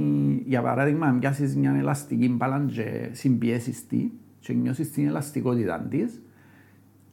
για 0.45 0.61
παράδειγμα, 0.61 1.07
αν 1.07 1.19
πιάσεις 1.19 1.55
μια 1.55 1.75
ελαστική 1.75 2.29
μπάλα 2.29 2.65
και 2.71 3.09
συμπιέσεις 3.11 3.87
τη, 3.87 4.09
και 4.39 4.53
νιώσεις 4.53 4.91
την 4.91 5.07
ελαστικότητα 5.07 5.87
της, 5.89 6.21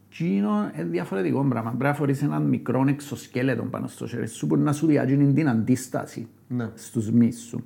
και 0.08 0.24
είναι 0.24 0.72
διαφορετικό 0.90 1.44
πράγμα. 1.44 1.70
Πρέπει 1.70 1.84
να 1.84 1.94
φορείς 1.94 2.22
έναν 2.22 2.42
μικρό 2.42 2.84
εξωσκέλετο 2.88 3.62
πάνω 3.62 3.86
στο 3.86 4.06
χέρι 4.06 4.28
σου 4.28 4.46
που 4.46 4.56
να 4.56 4.72
σου 4.72 4.86
διάγει 4.86 5.16
την 5.16 5.48
αντίσταση 5.48 6.26
ναι. 6.48 6.70
στους 6.74 7.10
μυς 7.10 7.40
σου. 7.40 7.64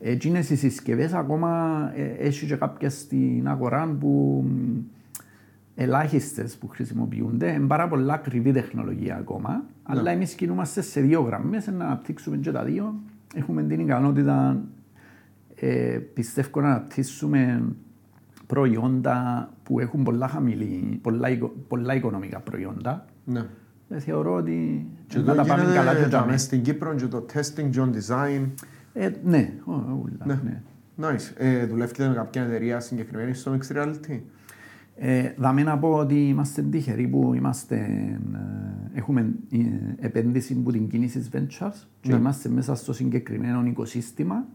Εκείνες 0.00 0.50
οι 0.50 0.56
συσκευές 0.56 1.12
ακόμα 1.12 1.92
ε, 1.94 2.02
έχει 2.02 2.46
και 2.46 2.56
κάποια 2.56 2.90
στην 2.90 3.48
αγορά 3.48 3.96
που 4.00 4.44
ελάχιστες 5.74 6.56
που 6.56 6.68
χρησιμοποιούνται. 6.68 7.52
Είναι 7.52 7.66
πάρα 7.66 7.88
πολλά 7.88 8.14
ακριβή 8.14 8.52
τεχνολογία 8.52 9.16
ακόμα. 9.16 9.50
Ναι. 9.50 9.62
Αλλά 9.82 10.10
εμείς 10.10 10.34
κινούμαστε 10.34 10.80
σε 10.80 11.00
δύο 11.00 11.20
γραμμές 11.20 11.66
να 11.66 11.84
αναπτύξουμε 11.84 12.36
και 12.36 12.50
τα 12.50 12.64
δύο. 12.64 12.94
Έχουμε 13.34 13.62
την 13.62 13.80
ικανότητα, 13.80 14.60
ε, 15.54 15.98
πιστεύω, 16.14 16.60
να 16.60 16.68
αναπτύσσουμε 16.68 17.62
προϊόντα 18.46 19.48
που 19.62 19.80
έχουν 19.80 20.02
πολλά 20.02 20.28
χαμηλή, 20.28 20.98
πολλά, 21.02 21.28
πολλά 21.68 21.94
οικονομικά 21.94 22.40
προϊόντα. 22.40 23.04
Ναι. 23.24 23.46
Ε, 23.88 23.98
θεωρώ 23.98 24.34
ότι 24.34 24.86
και 25.06 25.18
να 25.18 25.34
τα 25.34 25.44
πάμε 25.44 25.72
καλά 25.74 25.94
και 25.94 26.08
τα 26.08 26.36
Στην 26.36 26.62
Κύπρο 26.62 26.94
και 26.94 27.06
το 27.06 27.26
testing, 27.34 27.70
John 27.76 27.90
design. 27.90 28.48
Ε, 28.98 29.10
ναι, 29.24 29.52
όλα, 29.64 30.24
ναι. 30.24 30.40
ναι. 30.44 30.62
Nice. 31.00 31.32
Ε, 31.36 31.66
δουλεύετε 31.66 32.08
με 32.08 32.14
κάποια 32.14 32.42
εταιρεία 32.42 32.80
συγκεκριμένη 32.80 33.34
στο 33.34 33.58
Mixed 33.58 33.76
Reality; 33.76 34.20
Ε, 34.96 35.32
δάμε 35.36 35.62
να 35.62 35.78
πω 35.78 35.88
ότι 35.88 36.28
είμαστε 36.28 36.62
τυχεροί 36.62 37.06
που 37.08 37.34
είμαστε, 37.34 37.76
ε, 37.76 38.98
έχουμε 38.98 39.32
ε, 39.52 40.06
επένδυση 40.06 40.54
που 40.54 40.72
την 40.72 40.88
κίνησης 40.88 41.28
Ventures 41.32 41.86
και 42.00 42.10
ναι. 42.10 42.16
είμαστε 42.16 42.48
μέσα 42.48 42.74
στο 42.74 42.92
συγκεκριμένο 42.92 43.64
οικοσύστημα 43.66 44.46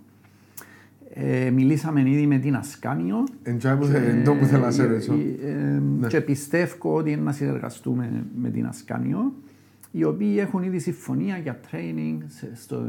ε, 1.16 1.50
μιλήσαμε 1.50 2.10
ήδη 2.10 2.28
με 2.28 2.38
την 2.38 2.56
Ασκάνιο. 2.56 3.24
Εντό 3.44 4.36
που 4.36 4.46
θέλω 4.46 4.66
να 4.66 4.72
σε 4.72 4.86
ρωτήσω. 4.86 5.14
Ναι. 6.00 6.08
Και 6.08 6.22
πιστεύω 6.22 6.96
ότι 6.96 7.12
είναι 7.12 7.22
να 7.22 7.32
συνεργαστούμε 7.32 8.26
με 8.36 8.50
την 8.50 8.66
Ασκάνιο, 8.66 9.34
οι 9.96 10.04
οποίοι 10.04 10.36
έχουν 10.40 10.64
ήδη 10.64 10.80
συμφωνία 10.80 11.38
για 11.38 11.60
training 11.72 12.18
στο 12.54 12.84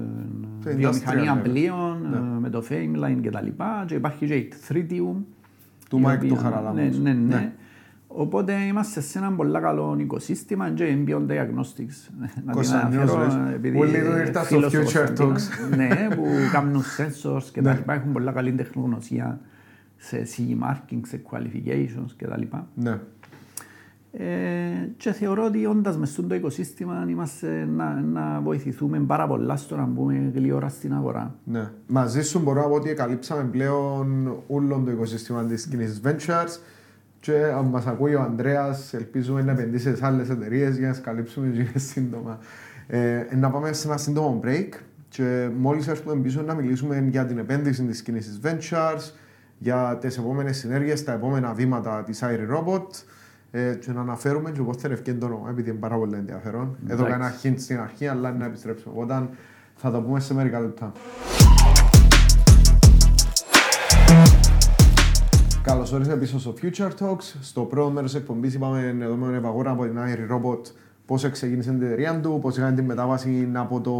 βιομηχανία 0.61 1.37
πλοίων, 1.37 2.09
ναι. 2.11 2.17
ε, 2.17 2.21
με 2.41 2.51
το 2.51 2.65
Fameline 2.69 3.19
κτλ. 3.23 3.47
Και 3.87 3.95
υπάρχει 3.95 4.27
και 4.27 4.35
η 4.35 4.53
Tritium. 4.69 5.17
Του 5.89 6.01
Μάικ 6.01 6.25
του 6.27 6.37
Χαραλάμος. 6.37 6.99
Ναι, 6.99 7.13
ναι, 7.13 7.35
ναι. 7.35 7.53
Οπότε 8.07 8.53
είμαστε 8.53 9.01
σε 9.01 9.19
ένα 9.19 9.33
πολύ 9.33 9.61
καλό 9.61 9.97
οικοσύστημα 9.99 10.71
και 10.71 10.97
Ambient 10.97 11.27
Diagnostics. 11.31 12.11
Να 12.45 12.61
την 12.61 12.73
αναφέρω 12.73 13.49
επειδή 13.55 13.77
Πολύ 13.77 13.97
ήρθα 13.97 14.45
στο 14.45 14.61
Future 14.61 15.19
Talks. 15.19 15.77
Ναι, 15.77 16.09
που 16.15 16.25
κάνουν 16.53 16.83
sensors 16.83 17.45
και 17.53 17.63
τα 17.63 17.71
ναι. 17.71 17.77
λοιπά. 17.77 17.95
Έχουν 17.95 18.13
πολύ 18.13 18.33
καλή 18.33 18.53
τεχνογνωσία 18.53 19.41
σε 19.97 20.27
CE 20.37 20.65
marking, 20.65 21.01
σε 21.03 21.23
qualifications 21.31 22.11
και 22.17 22.27
τα 22.27 22.39
λοιπά. 22.39 22.69
Ναι. 22.75 22.99
Ε, 24.17 24.89
και 24.97 25.13
θεωρώ 25.13 25.45
ότι 25.45 25.67
όντας 25.67 25.97
μες 25.97 26.11
στο 26.11 26.35
οικοσύστημα 26.35 27.07
είμαστε 27.09 27.69
να, 27.77 28.01
να 28.01 28.41
βοηθηθούμε 28.41 28.99
πάρα 28.99 29.27
πολλά 29.27 29.57
στο 29.57 29.77
να 29.77 29.85
μπούμε 29.85 30.31
γλυόρα 30.35 30.69
στην 30.69 30.95
αγορά. 30.95 31.35
Ναι. 31.45 31.71
Μαζί 31.87 32.23
σου 32.23 32.39
μπορώ 32.39 32.61
να 32.61 32.69
πω 32.69 32.75
ότι 32.75 32.95
καλύψαμε 32.95 33.45
πλέον 33.45 34.37
όλο 34.47 34.83
το 34.85 34.91
οικοσύστημα 34.91 35.45
της 35.45 35.69
Kinesis 35.73 36.09
Ventures 36.09 36.59
και 37.21 37.45
αν 37.57 37.65
μας 37.65 37.87
ακούει 37.87 38.15
ο 38.15 38.21
Ανδρέας, 38.21 38.95
ελπίζουμε 38.95 39.43
να 39.43 39.53
επενδύσει 39.53 39.97
σε 39.97 40.07
άλλες 40.07 40.31
εταιρείες 40.31 40.79
για 40.79 40.89
να 40.89 40.95
σκαλύψουμε 40.95 41.67
και 41.73 41.79
σύντομα. 41.79 42.39
Ε, 42.87 43.27
να 43.37 43.51
πάμε 43.51 43.73
σε 43.73 43.89
ένα 43.89 43.97
σύντομο 43.97 44.41
break 44.45 44.69
και 45.09 45.49
μόλις 45.59 45.89
έρθουμε 45.89 46.21
πίσω 46.23 46.43
να 46.43 46.55
μιλήσουμε 46.55 47.07
για 47.11 47.27
την 47.27 47.39
επένδυση 47.39 47.83
της 47.85 48.03
κίνησης 48.03 48.41
Ventures, 48.43 49.13
για 49.59 49.99
τις 50.01 50.19
επόμενες 50.19 50.57
συνέργειες, 50.57 51.05
τα 51.05 51.13
επόμενα 51.13 51.53
βήματα 51.53 52.03
της 52.03 52.23
Airi 52.23 52.57
Robot 52.57 52.87
ε, 53.57 53.75
και 53.75 53.93
να 53.93 54.01
αναφέρουμε 54.01 54.51
και 54.51 54.61
πώς 54.61 54.77
θα 54.77 54.89
ευκαιρία 54.89 55.21
το 55.21 55.27
όνομα, 55.27 55.51
επειδή 55.51 55.71
είναι 55.71 55.79
πάρα 55.79 55.97
πολύ 55.97 56.15
ενδιαφέρον. 56.15 56.77
Εδώ 56.87 57.07
έκανα 57.07 57.35
hint 57.43 57.55
στην 57.57 57.81
αρχή, 57.81 58.07
αλλά 58.07 58.33
να 58.33 58.45
επιστρέψουμε. 58.45 58.95
Οπότε 58.97 59.29
θα 59.77 59.91
το 59.91 60.01
πούμε 60.01 60.21
σε 60.21 60.35
μερικά 60.35 60.61
λεπτά. 60.61 60.93
Καλώς 65.63 65.93
ορίσατε 65.93 66.17
πίσω 66.17 66.39
στο 66.39 66.55
Future 66.63 66.91
Talks. 67.01 67.35
Στο 67.41 67.63
πρώτο 67.63 67.91
μέρος 67.91 68.13
της 68.13 68.21
εκπομπής 68.21 68.55
είπαμε 68.55 68.97
εδώ 69.01 69.15
με 69.15 69.27
τον 69.27 69.35
Ευαγόρα 69.35 69.71
από 69.71 69.85
την 69.85 69.99
Airi 69.99 70.35
Robot 70.35 70.61
πώς 71.07 71.31
ξεκίνησε 71.31 71.71
την 71.71 71.83
εταιρεία 71.83 72.21
του, 72.21 72.39
πώς 72.43 72.57
έκανε 72.57 72.75
την 72.75 72.85
μετάβαση 72.85 73.51
από 73.53 73.81
το 73.81 73.93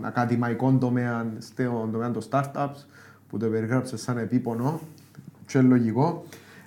ακαδημαϊκό 0.00 0.72
τομέα 0.80 1.26
στον 1.38 1.92
τομέα 1.92 2.10
των 2.10 2.22
startups, 2.30 2.84
που 3.28 3.36
το 3.38 3.46
περιγράψε 3.46 3.96
σαν 3.96 4.18
επίπονο 4.18 4.80
και 5.46 5.60
λογικό. 5.60 6.24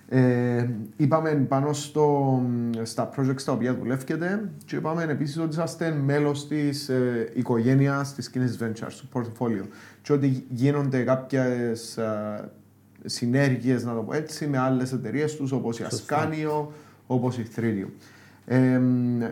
Ε, 0.10 0.70
είπαμε 0.98 1.30
πάνω 1.30 1.74
στο, 1.74 2.42
στα 2.84 3.10
projects 3.18 3.42
τα 3.42 3.52
οποία 3.52 3.76
δουλεύετε 3.76 4.50
και 4.66 4.76
είπαμε 4.76 5.04
επίσης 5.04 5.38
ότι 5.38 5.50
είσαστε 5.50 5.92
μέλος 5.92 6.48
της 6.48 6.90
ε, 6.90 7.32
οικογένειας 7.34 8.14
της 8.14 8.32
Kinesis 8.34 8.64
Ventures, 8.64 8.94
του 8.94 9.10
portfolio. 9.14 9.66
Και 10.02 10.14
ότι 10.14 10.46
γίνονται 10.50 11.04
κάποιες 11.04 12.00
συνέργειες, 13.06 13.84
να 13.84 13.94
το 13.94 14.02
πω 14.02 14.14
έτσι, 14.14 14.48
με 14.48 14.58
άλλες 14.58 14.94
εταιρείες 14.94 15.36
τους 15.36 15.52
όπως 15.52 15.80
η 15.80 15.86
Ascanio, 15.90 16.68
όπως 17.08 17.38
η 17.38 17.48
3D. 17.56 17.86
Ε, 18.46 18.82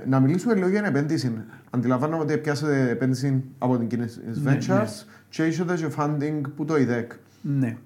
να 0.08 0.20
μιλήσουμε 0.20 0.53
λίγο 0.53 0.68
για 0.68 0.82
την 0.82 0.89
επένδυση. 0.89 1.34
Αντιλαμβάνομαι 1.70 2.24
ότι 2.24 2.38
πιάσατε 2.38 2.89
επένδυση 2.89 3.44
από 3.58 3.77
την 3.77 3.88
Kinesis 3.92 4.42
ναι, 4.42 4.51
Ventures 4.51 4.68
ναι. 4.68 4.86
και 5.30 5.46
είσατε 5.46 5.75
και 5.75 5.88
funding 5.98 6.42
που 6.56 6.65
το 6.65 6.74
IDEC. 6.74 7.08
Ναι. 7.42 7.77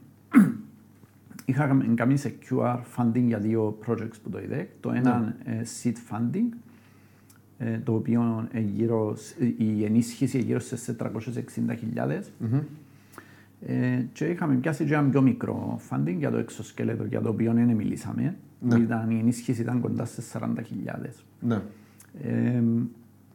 Είχαμε 1.49 1.85
κάνει 1.95 2.15
secure 2.23 2.79
funding 2.95 3.23
για 3.23 3.37
δύο 3.39 3.79
projects 3.87 4.19
που 4.23 4.29
το 4.29 4.39
IDEC. 4.49 4.65
Το 4.79 4.91
ένα 4.91 5.35
ναι. 5.45 5.61
seed 5.83 5.93
funding, 5.93 6.57
ε, 7.57 7.77
το 7.77 7.93
οποίο 7.93 8.47
γύρω, 8.73 9.17
η 9.57 9.83
ενίσχυση 9.85 10.39
γύρω 10.39 10.59
σε 10.59 10.95
460.000. 10.99 11.09
Mm-hmm. 11.95 12.61
Ε, 13.61 14.01
και 14.13 14.25
είχαμε 14.25 14.55
πιάσει 14.55 14.85
και 14.85 14.93
ένα 14.93 15.09
πιο 15.09 15.21
μικρό 15.21 15.79
funding 15.89 16.15
για 16.17 16.31
το 16.31 16.37
εξωσκέλετο 16.37 17.03
για 17.03 17.21
το 17.21 17.29
οποίο 17.29 17.53
δεν 17.53 17.75
μιλήσαμε. 17.75 18.37
Ναι. 18.59 18.75
Ήταν, 18.77 19.09
η 19.09 19.19
ενίσχυση 19.19 19.61
ήταν 19.61 19.81
κοντά 19.81 20.05
σε 20.05 20.21
40.000. 20.33 20.45
Ναι. 21.39 21.61
Ε, 22.21 22.63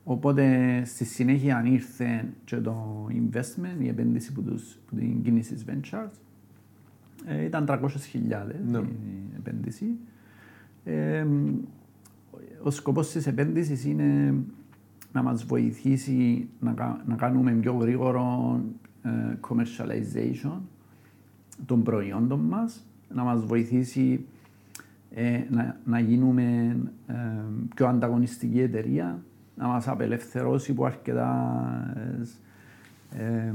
οπότε 0.05 0.83
στη 0.85 1.05
συνέχεια 1.05 1.65
ήρθε 1.67 2.25
και 2.45 2.57
το 2.57 3.07
investment, 3.11 3.83
η 3.83 3.89
επένδυση 3.89 4.33
που, 4.33 4.43
τους, 4.43 4.79
που 4.87 4.97
την 4.97 5.23
κίνηση 5.23 5.57
Ventures. 5.67 6.11
Ε, 7.27 7.45
ήταν 7.45 7.65
300.000 7.69 7.79
ναι. 8.67 8.79
η 8.79 9.33
επένδυση. 9.37 9.87
Ε, 10.85 11.27
ο 12.63 12.71
σκοπός 12.71 13.11
της 13.11 13.27
επένδυσης 13.27 13.85
είναι 13.85 14.35
να 15.13 15.23
μας 15.23 15.45
βοηθήσει 15.45 16.49
να, 16.61 17.03
να 17.07 17.15
κάνουμε 17.17 17.53
πιο 17.53 17.73
γρήγορο 17.73 18.61
ε, 19.03 19.11
commercialization 19.49 20.59
των 21.67 21.83
προϊόντων 21.83 22.41
μας, 22.41 22.87
να 23.15 23.23
μας 23.23 23.45
βοηθήσει 23.45 24.27
ε, 25.15 25.41
να, 25.49 25.81
να 25.85 25.99
γίνουμε 25.99 26.77
ε, 27.07 27.15
πιο 27.75 27.87
ανταγωνιστική 27.87 28.61
εταιρεία, 28.61 29.23
να 29.57 29.67
μας 29.67 29.89
απελευθερώσει 29.89 30.71
από 30.71 30.85
αρκετάς 30.85 32.41
ε, 33.11 33.53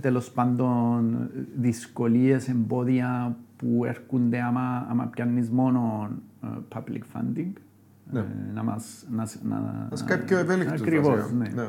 τέλος 0.00 0.30
πάντων 0.30 1.30
δυσκολίες, 1.56 2.48
εμπόδια 2.48 3.36
που 3.56 3.84
έρχονται 3.84 4.40
άμα, 4.42 4.86
άμα 4.90 5.04
πιάνεις 5.04 5.50
μόνο 5.50 6.10
ε, 6.44 6.46
public 6.74 7.02
funding. 7.16 7.52
Ναι. 8.10 8.20
Ε, 8.20 8.24
να 8.54 8.62
μας... 8.62 9.04
Να, 9.10 9.28
να, 9.42 9.56
Να 9.90 10.04
κάτι 10.06 10.24
πιο 10.24 10.38
ευέλικτος. 10.38 10.80
Ακριβώς, 10.80 11.16
βασικά. 11.16 11.34
ναι. 11.36 11.48
Ναι. 11.48 11.68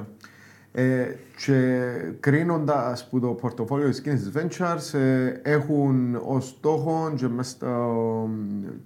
Ε, 0.72 1.16
και 1.46 1.82
κρίνοντα 2.20 2.98
που 3.10 3.20
το 3.20 3.28
πορτοφόλιο 3.28 3.90
της 3.90 4.04
Kinesis 4.06 4.40
Ventures 4.40 5.00
ε, 5.00 5.34
έχουν 5.44 6.20
ως 6.26 6.48
στόχο 6.48 7.14
και, 7.16 7.28
μες 7.28 7.48
στο, 7.50 8.30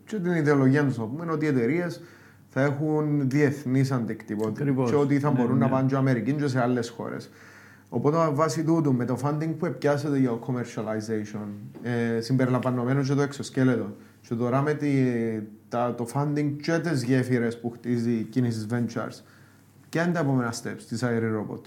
και 0.05 0.19
την 0.19 0.31
ιδεολογία 0.31 0.85
τους, 0.85 0.95
πούμε, 0.97 1.31
ότι 1.31 1.45
οι 1.45 1.47
εταιρείες 1.47 2.01
θα 2.49 2.61
έχουν 2.61 3.29
διεθνείς 3.29 3.91
αντικτυπότητα 3.91 4.61
Ακριβώς. 4.61 4.89
και 4.89 4.95
ότι 4.95 5.19
θα 5.19 5.31
Ναι, 5.31 5.39
μπορούν 5.39 5.57
να 5.57 5.65
ναι. 5.65 5.71
πάνε 5.71 5.87
και 5.87 5.95
Αμερική 5.95 6.33
και 6.33 6.47
σε 6.47 6.61
άλλες 6.61 6.89
χώρες. 6.89 7.29
Οπότε 7.95 8.29
βάσει 8.33 8.63
τούτου, 8.63 8.93
με 8.93 9.05
το 9.05 9.17
funding 9.23 9.55
που 9.57 9.65
επιάσετε 9.65 10.17
για 10.17 10.39
commercialization, 10.39 11.47
ε, 11.81 12.21
συμπεριλαμβανομένος 12.21 13.07
και 13.07 13.13
το 13.13 13.21
εξωσκέλετο, 13.21 13.95
και 14.21 14.35
τώρα 14.35 14.61
με 14.61 14.73
τη, 14.73 14.91
τα, 15.69 15.95
το 15.95 16.07
funding 16.13 16.55
και 16.61 16.79
τις 16.79 17.03
γέφυρες 17.03 17.59
που 17.59 17.69
χτίζει 17.69 18.11
η 18.11 18.29
Kinesis 18.33 18.73
Ventures, 18.73 19.21
Ποια 19.89 20.03
είναι 20.03 20.13
τα 20.13 20.19
επόμενα 20.19 20.53
steps 20.53 20.81
της 20.87 21.03
Airi 21.03 21.39
Robot; 21.39 21.61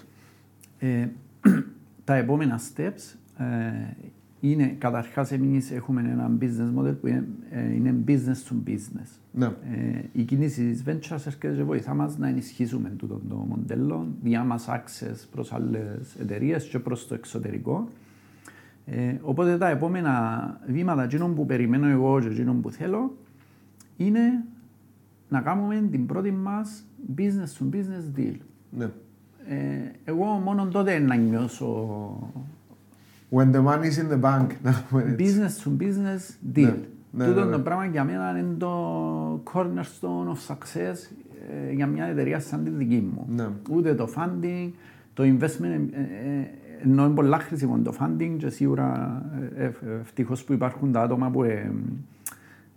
Ε, 0.79 1.07
τα 2.05 2.15
επόμενα 2.15 2.61
steps 2.61 3.15
ε, 3.39 3.45
είναι 4.41 4.67
καταρχάς 4.79 5.33
εμείς 5.33 5.71
έχουμε 5.71 6.01
ένα 6.01 6.31
business 6.41 6.81
model 6.81 6.95
που 7.01 7.07
είναι, 7.07 7.29
ε, 7.51 7.75
είναι 7.75 7.95
business 8.07 8.51
to 8.51 8.71
business. 8.71 9.09
Ναι. 9.33 9.47
Ε, 9.47 10.03
η 10.13 10.23
κίνηση 10.23 10.71
της 10.71 10.83
Ventures 10.87 11.27
έρχεται 11.27 11.55
και 11.57 11.63
βοηθά 11.63 11.95
μας 11.95 12.19
να 12.19 12.29
ενισχύσουμε 12.29 12.89
τούτο 12.97 13.21
το 13.29 13.35
μοντέλο, 13.35 14.09
διά 14.23 14.45
μας 14.45 14.69
access 14.69 15.27
προς 15.31 15.53
άλλες 15.53 16.15
εταιρείες 16.21 16.65
και 16.65 16.79
προς 16.79 17.07
το 17.07 17.15
εξωτερικό. 17.15 17.89
Ε, 18.87 19.15
οπότε 19.21 19.59
τα 19.59 19.69
επόμενα 19.69 20.61
βήματα, 20.67 21.03
εκείνο 21.03 21.29
που 21.29 21.47
περιμένω 21.47 21.89
εγώ 21.89 22.21
και 22.21 22.27
εκείνο 22.27 22.53
που 22.55 22.71
θέλω, 22.71 23.17
είναι 23.97 24.45
να 25.29 25.41
κάνουμε 25.41 25.89
την 25.91 26.07
πρώτη 26.07 26.31
μας 26.31 26.85
business 27.17 27.59
to 27.59 27.75
business 27.75 28.19
deal. 28.19 28.37
ναι. 28.71 28.91
Ε, 29.49 29.91
εγώ 30.05 30.25
μόνο 30.25 30.67
τότε 30.67 30.99
να 30.99 31.15
νιώσω 31.15 32.19
When 33.31 33.53
the 33.53 33.63
money 33.63 33.89
is 33.89 33.99
in 33.99 34.09
the 34.09 34.21
bank. 34.21 34.47
να 34.63 34.85
πούμε 34.91 35.03
έτσι. 35.03 35.17
business 35.19 35.69
to 35.69 35.83
business 35.83 36.57
deal. 36.57 36.75
Ναι, 37.11 37.25
ναι, 37.25 37.27
Τούτο 37.27 37.41
ναι, 37.41 37.47
ναι. 37.47 37.53
το 37.53 37.61
πράγμα 37.61 37.85
για 37.85 38.05
μένα 38.05 38.39
είναι 38.39 38.55
το 38.59 39.43
cornerstone 39.53 40.29
of 40.33 40.55
success 40.55 40.97
ε, 41.69 41.73
για 41.73 41.87
μια 41.87 42.05
εταιρεία 42.05 42.41
σαν 42.41 42.65
τη 42.65 42.71
δική 42.71 43.11
μου. 43.15 43.27
Ναι. 43.35 43.49
Ούτε 43.71 43.95
το 43.95 44.09
funding, 44.17 44.71
το 45.15 45.23
investment, 45.23 45.89
ε, 45.93 46.01
ε, 46.01 46.49
ενώ 46.83 47.05
είναι 47.05 47.15
πολλά 47.15 47.39
χρήσιμο 47.39 47.79
το 47.79 47.95
funding 48.01 48.35
και 48.39 48.49
σίγουρα 48.49 49.23
ε, 49.57 49.65
ε, 49.65 49.71
ευτυχώς 50.01 50.45
που 50.45 50.53
υπάρχουν 50.53 50.93
τα 50.93 51.01
άτομα 51.03 51.31
που 51.31 51.43
ε, 51.43 51.73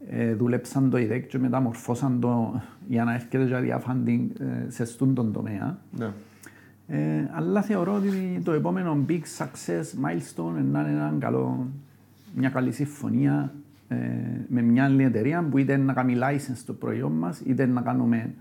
ε, 0.09 0.33
δούλεψαν 0.33 0.89
το 0.89 0.97
IDEC 0.97 1.21
και 1.27 1.39
μεταμορφώσαν 1.39 2.19
το 2.19 2.61
για 2.87 3.03
να 3.03 3.13
έρχεται 3.13 3.45
για 3.45 3.59
δια 3.59 3.81
funding 3.87 4.27
ε, 4.39 4.69
σε 4.69 4.85
στούν 4.85 5.13
τον 5.13 5.31
τομέα. 5.31 5.77
Ναι. 5.97 6.11
Ε, 6.89 7.29
αλλά 7.31 7.61
θεωρώ 7.61 7.93
ότι 7.93 8.41
το 8.43 8.51
επόμενο 8.51 9.05
big 9.07 9.21
success 9.37 9.83
milestone 10.05 10.59
είναι 10.59 10.69
να 10.71 10.79
είναι 10.79 10.89
ένα 10.89 11.15
καλό, 11.19 11.67
μια 12.35 12.49
καλή 12.49 12.71
συμφωνία 12.71 13.53
ε, 13.87 13.95
με 14.47 14.61
μια 14.61 14.83
άλλη 14.83 15.03
εταιρεία 15.03 15.47
που 15.51 15.57
είτε 15.57 15.77
να 15.77 15.93
κάνει 15.93 16.15
license 16.17 16.61
το 16.65 16.73
προϊόν 16.73 17.11
μας, 17.11 17.39
είτε 17.39 17.65
να 17.65 17.81
κάνουμε 17.81 18.33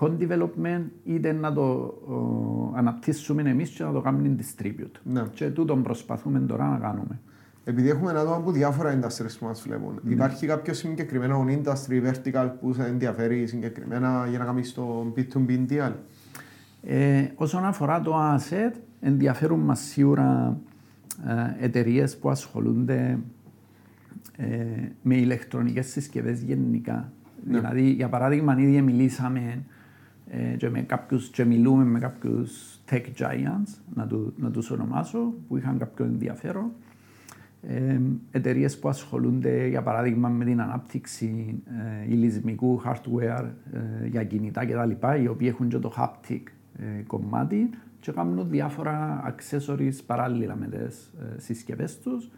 co-development, 0.00 0.82
είτε 1.04 1.32
να 1.32 1.52
το 1.52 1.62
ο, 1.62 2.72
αναπτύσσουμε 2.76 3.42
εμείς 3.42 3.70
και 3.70 3.84
να 3.84 3.92
το 3.92 4.00
κάνουμε 4.00 4.36
distribute. 4.38 5.00
Ναι. 5.02 5.22
Και 5.34 5.50
τούτο 5.50 5.76
προσπαθούμε 5.76 6.38
τώρα 6.38 6.68
να 6.68 6.76
κάνουμε. 6.76 7.18
Επειδή 7.64 7.88
έχουμε 7.88 8.10
άτομα 8.10 8.36
από 8.36 8.50
διάφορα 8.50 8.98
industries 8.98 9.36
που 9.38 9.46
μας 9.46 9.62
βλέπουν, 9.62 10.00
Ναι. 10.02 10.12
υπάρχει 10.12 10.46
κάποιο 10.46 10.74
συγκεκριμένο 10.74 11.44
industry 11.48 12.10
vertical 12.10 12.50
που 12.60 12.72
σε 12.72 12.84
ενδιαφέρει 12.84 13.46
συγκεκριμένα 13.46 14.26
για 14.30 14.38
να 14.38 14.44
κάνεις 14.44 14.74
το 14.74 15.12
B2B 15.16 15.50
deal; 15.68 15.92
Ε, 16.82 17.26
όσον 17.34 17.64
αφορά 17.64 18.00
το 18.00 18.34
asset, 18.34 18.72
ενδιαφέρουν 19.00 19.60
μας 19.60 19.80
σίγουρα 19.80 20.58
ε, 21.26 21.64
εταιρείες 21.64 22.18
που 22.18 22.30
ασχολούνται 22.30 23.18
ε, 24.36 24.46
με 25.02 25.16
ηλεκτρονικές 25.16 25.86
συσκευές 25.86 26.42
γενικά. 26.42 27.12
Ναι. 27.44 27.58
Δηλαδή, 27.58 27.90
για 27.90 28.08
παράδειγμα, 28.08 28.56
ήδη 28.58 28.82
μιλήσαμε 28.82 29.64
ε, 30.28 30.56
και, 30.56 30.70
με 30.70 30.80
κάποιους, 30.80 31.28
και 31.28 31.44
μιλούμε 31.44 31.84
με 31.84 31.98
κάποιους 31.98 32.80
tech 32.90 33.04
giants, 33.18 33.80
να, 33.94 34.06
του, 34.06 34.34
να 34.36 34.50
τους 34.50 34.70
ονομάσω, 34.70 35.34
που 35.48 35.56
είχαν 35.56 35.78
κάποιο 35.78 36.04
ενδιαφέρον. 36.04 36.70
Ε, 37.68 38.00
εταιρείες 38.30 38.78
που 38.78 38.88
ασχολούνται, 38.88 39.66
για 39.66 39.82
παράδειγμα, 39.82 40.28
με 40.28 40.44
την 40.44 40.60
ανάπτυξη 40.60 41.62
ε, 42.04 42.12
ηλισμικού 42.12 42.82
hardware 42.84 43.44
ε, 43.72 44.06
για 44.06 44.24
κινητά 44.24 44.66
κτλ., 44.66 45.22
οι 45.22 45.26
οποίοι 45.26 45.48
έχουν 45.50 45.68
και 45.68 45.78
το 45.78 45.94
haptic 45.96 46.40
ε, 46.40 46.61
κομμάτι 47.06 47.70
και 48.00 48.12
κάνουν 48.12 48.48
διάφορα 48.50 49.22
accessories 49.34 49.94
παράλληλα 50.06 50.56
με 50.56 50.66
τις 50.66 51.12
ε, 51.36 51.40
συσκευές 51.40 51.98
τους 51.98 52.30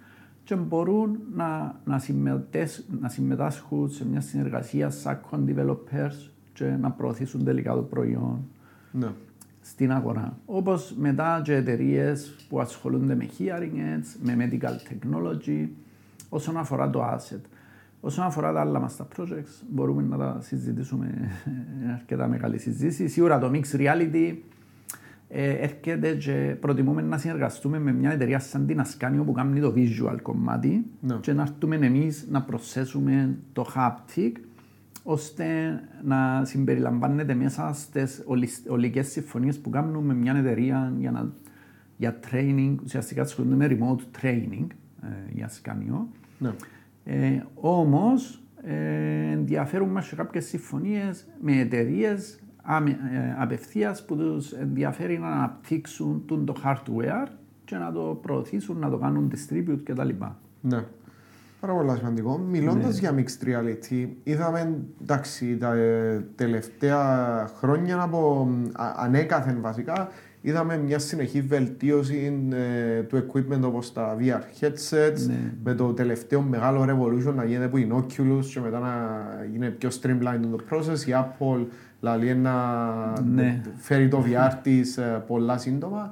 και 0.44 0.54
μπορούν 0.54 1.18
να, 1.34 1.80
να, 1.84 1.98
συμμετέσ- 1.98 2.84
να 3.00 3.08
συμμετάσχουν 3.08 3.90
σε 3.90 4.06
μια 4.06 4.20
συνεργασία 4.20 4.90
σαν 4.90 5.20
co-developers 5.30 6.30
και 6.52 6.64
να 6.64 6.90
προωθήσουν 6.90 7.44
τελικά 7.44 7.74
το 7.74 7.82
προϊόν 7.82 8.44
Ναι. 8.92 9.08
στην 9.60 9.92
αγορά. 9.92 10.38
Όπως 10.46 10.94
μετά 10.98 11.40
και 11.44 11.54
εταιρείες 11.54 12.36
που 12.48 12.60
ασχολούνται 12.60 13.14
με 13.14 13.28
hearing 13.38 13.74
aids, 13.74 14.16
με 14.22 14.36
medical 14.38 14.74
technology, 14.92 15.68
όσον 16.28 16.56
αφορά 16.56 16.90
το 16.90 17.04
asset. 17.04 17.40
Όσον 18.06 18.24
αφορά 18.24 18.52
τα 18.52 18.60
άλλα 18.60 18.80
μας 18.80 18.96
τα 18.96 19.08
projects, 19.16 19.62
μπορούμε 19.70 20.02
να 20.02 20.16
τα 20.16 20.38
συζητήσουμε 20.40 21.06
είναι 21.82 21.92
αρκετά 21.92 22.28
μεγάλη 22.28 22.58
συζήτηση. 22.58 23.08
Σίγουρα 23.08 23.38
το 23.38 23.50
mixed 23.54 23.76
reality 23.76 24.34
ε, 25.28 25.50
έρχεται 25.50 26.14
και 26.14 26.56
προτιμούμε 26.60 27.02
να 27.02 27.18
συνεργαστούμε 27.18 27.78
με 27.78 27.92
μια 27.92 28.10
εταιρεία 28.10 28.38
σαν 28.38 28.66
την 28.66 28.80
Ascanio 28.82 29.22
που 29.24 29.32
κάνει 29.32 29.60
το 29.60 29.72
visual 29.76 30.16
κομμάτι 30.22 30.84
Ναι. 31.00 31.14
και 31.20 31.32
να 31.32 31.42
έρθουμε 31.42 31.76
εμείς 31.76 32.26
να 32.30 32.42
προσθέσουμε 32.42 33.36
το 33.52 33.66
haptic 33.76 34.32
ώστε 35.02 35.44
να 36.04 36.44
συμπεριλαμβάνεται 36.44 37.34
μέσα 37.34 37.70
στις 37.74 38.22
ολισ- 38.26 38.70
ολικές 38.70 39.08
συμφωνίες 39.08 39.58
που 39.58 39.70
κάνουμε 39.70 40.00
με 40.00 40.14
μια 40.14 40.34
εταιρεία 40.36 40.92
για, 40.98 41.10
να, 41.10 41.32
για 41.96 42.18
training, 42.30 42.74
ουσιαστικά 42.84 43.22
ασχολούνται 43.22 43.56
με 43.56 43.66
remote 43.80 44.22
training 44.24 44.66
ε, 45.02 45.06
για 45.32 45.50
Scania. 45.50 46.06
Ναι. 46.38 46.50
Ε, 47.04 47.42
Όμως, 47.54 48.42
ε, 48.62 49.32
ενδιαφέρουν 49.32 49.88
μας 49.88 50.08
και 50.08 50.16
κάποιες 50.16 50.44
συμφωνίες 50.44 51.26
με 51.40 51.58
εταιρείες 51.58 52.38
απευθείας 53.38 54.04
που 54.04 54.16
τους 54.16 54.52
ενδιαφέρει 54.52 55.18
να 55.18 55.28
αναπτύξουν 55.28 56.22
τούν 56.26 56.44
το 56.44 56.54
hardware 56.64 57.28
και 57.64 57.76
να 57.76 57.92
το 57.92 58.18
προωθήσουν, 58.22 58.78
να 58.78 58.90
το 58.90 58.96
κάνουν 58.96 59.32
distribute 59.34 59.80
κτλ. 59.84 60.08
Ναι. 60.60 60.84
Πάρα 61.60 61.76
πολύ 61.76 61.96
σημαντικό. 61.98 62.38
Μιλώντας 62.38 63.00
Ναι. 63.00 63.08
για 63.08 63.14
mixed 63.14 63.46
reality, 63.46 64.08
είδαμε 64.22 64.78
εντάξει, 65.02 65.56
τα 65.56 65.74
ε, 65.74 66.24
τελευταία 66.34 67.46
χρόνια 67.56 68.02
από 68.02 68.48
α, 68.72 68.92
ανέκαθεν 68.96 69.60
βασικά, 69.60 70.08
είδαμε 70.46 70.76
μια 70.78 70.98
συνεχή 70.98 71.40
βελτίωση 71.40 72.48
ε, 72.98 73.02
του 73.02 73.16
equipment 73.26 73.60
όπως 73.62 73.92
τα 73.92 74.16
VR 74.20 74.62
headsets, 74.64 75.26
Ναι. 75.26 75.52
με 75.64 75.74
το 75.74 75.92
τελευταίο 75.92 76.40
μεγάλο 76.40 76.82
revolution 76.82 77.34
να 77.34 77.44
γίνεται 77.44 77.68
που 77.68 77.76
είναι 77.76 77.94
Oculus 77.96 78.44
και 78.52 78.60
μετά 78.60 78.78
να 78.78 79.20
γίνει 79.52 79.70
πιο 79.70 79.88
streamlined 80.02 80.48
το 80.50 80.58
process. 80.70 80.98
Η 81.06 81.12
Apple 81.14 81.66
λέει 82.00 82.34
να 82.34 82.52
Ναι. 83.34 83.60
φέρει 83.76 84.08
το 84.08 84.24
VR 84.26 84.52
της 84.62 84.96
ε, 84.96 85.22
πολλά 85.26 85.58
σύντομα. 85.58 86.10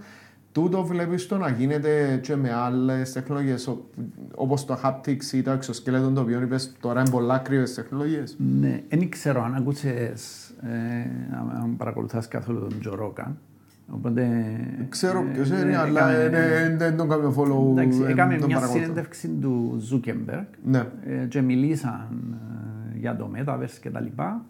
Τούτο 0.52 0.84
βλέπεις 0.84 1.26
το 1.26 1.36
να 1.36 1.48
γίνεται 1.48 2.18
και 2.22 2.36
με 2.36 2.52
άλλες 2.52 3.12
τεχνολογίες 3.12 3.66
ο- 3.66 3.84
όπως 4.34 4.64
το 4.64 4.78
haptics 4.84 5.32
ή 5.32 5.42
το 5.42 5.50
exoskeleton 5.52 6.12
το 6.14 6.20
οποίο 6.20 6.40
είπες 6.40 6.72
τώρα 6.80 7.00
είναι 7.00 7.10
πολλά 7.10 7.38
κρύβες 7.38 7.74
τεχνολογίες. 7.74 8.36
Ναι, 8.60 8.80
δεν 8.88 9.08
ξέρω 9.08 9.42
αν 9.44 9.54
ακούσες, 9.54 10.50
ε, 10.62 10.68
αν- 11.38 11.60
αν 11.62 11.76
παρακολουθάς 11.76 12.28
καθόλου 12.28 12.60
τον 12.60 12.80
Τζο 12.80 12.94
Ρόγκαν. 12.94 13.38
Οπότε, 13.90 14.46
Ξέρω 14.88 15.18
ε, 15.18 15.32
ποιος 15.32 15.50
ε, 15.50 15.60
είναι, 15.60 15.76
αλλά 15.76 16.10
έκαμε- 16.10 16.34
ε, 16.38 16.64
ε, 16.64 16.76
δεν 16.76 16.96
τον 16.96 17.08
κάνω 17.08 17.34
follow. 17.36 17.70
Εντάξει, 17.78 18.02
ε, 18.02 18.10
έκαμε 18.10 18.36
τον 18.36 18.46
μια 18.46 18.54
παρακολουθώ. 18.56 18.84
συνέντευξη 18.86 19.28
του 19.28 19.76
Ζούκεμπεργκ 19.80 20.44
Ναι, 20.64 20.86
ε, 21.06 21.26
και 21.26 21.40
μιλήσαν 21.40 22.36
ε, 22.94 22.98
για 22.98 23.16
το 23.16 23.30
Metaverse 23.36 23.78
και 23.80 23.90
τα 23.90 24.00
λοιπά 24.00 24.44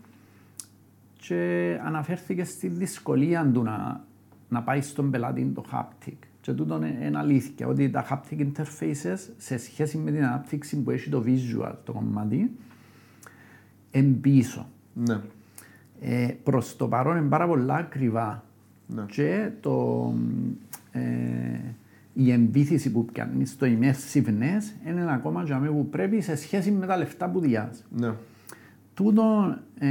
και 1.16 1.79
αναφέρθηκε 1.85 2.45
στη 2.45 2.68
δυσκολία 2.68 3.51
του 3.55 3.62
να, 3.62 4.05
να 4.49 4.62
πάει 4.62 4.81
στον 4.81 5.11
πελάτη 5.11 5.53
το 5.55 5.64
haptic. 5.73 6.12
Και 6.40 6.53
τούτο 6.53 6.77
είναι 6.77 6.99
είναι 7.07 7.18
αλήθεια, 7.18 7.66
ότι 7.66 7.90
τα 7.90 8.05
haptic 8.11 8.40
interfaces 8.40 9.16
σε 9.37 9.59
σχέση 9.59 9.99
με 9.99 10.11
την 10.11 10.25
ανάπτυξη 10.25 10.77
που 10.83 10.90
έχει 10.90 11.11
το 11.11 11.25
visual 11.27 11.73
το 11.85 11.92
κομμάτι, 11.92 12.51
είναι 13.90 14.12
πίσω. 14.21 14.68
ναι, 14.95 15.21
Ε, 16.01 16.29
προς 16.42 16.77
το 16.77 16.88
παρόν 16.88 17.16
είναι 17.16 17.29
πάρα 17.29 17.47
πολλά 17.47 17.75
ακριβά 17.75 18.45
ναι. 18.87 19.03
και 19.07 19.51
το, 19.61 20.14
ε, 20.92 21.01
η 22.12 22.33
εμπίθηση 22.33 22.92
που 22.92 23.05
πιάνει 23.05 23.47
στο 23.47 23.66
immersiveness 23.66 24.87
είναι 24.87 25.12
ακόμα 25.12 25.42
για 25.42 25.61
που 25.61 25.88
πρέπει 25.88 26.21
σε 26.21 26.37
σχέση 26.37 26.71
με 26.71 26.87
τα 26.87 26.97
λεφτά 26.97 27.31
που 27.31 27.40
διάζει. 27.40 27.83
Ναι. 27.90 28.12
Τούτο, 28.95 29.57
ε, 29.79 29.88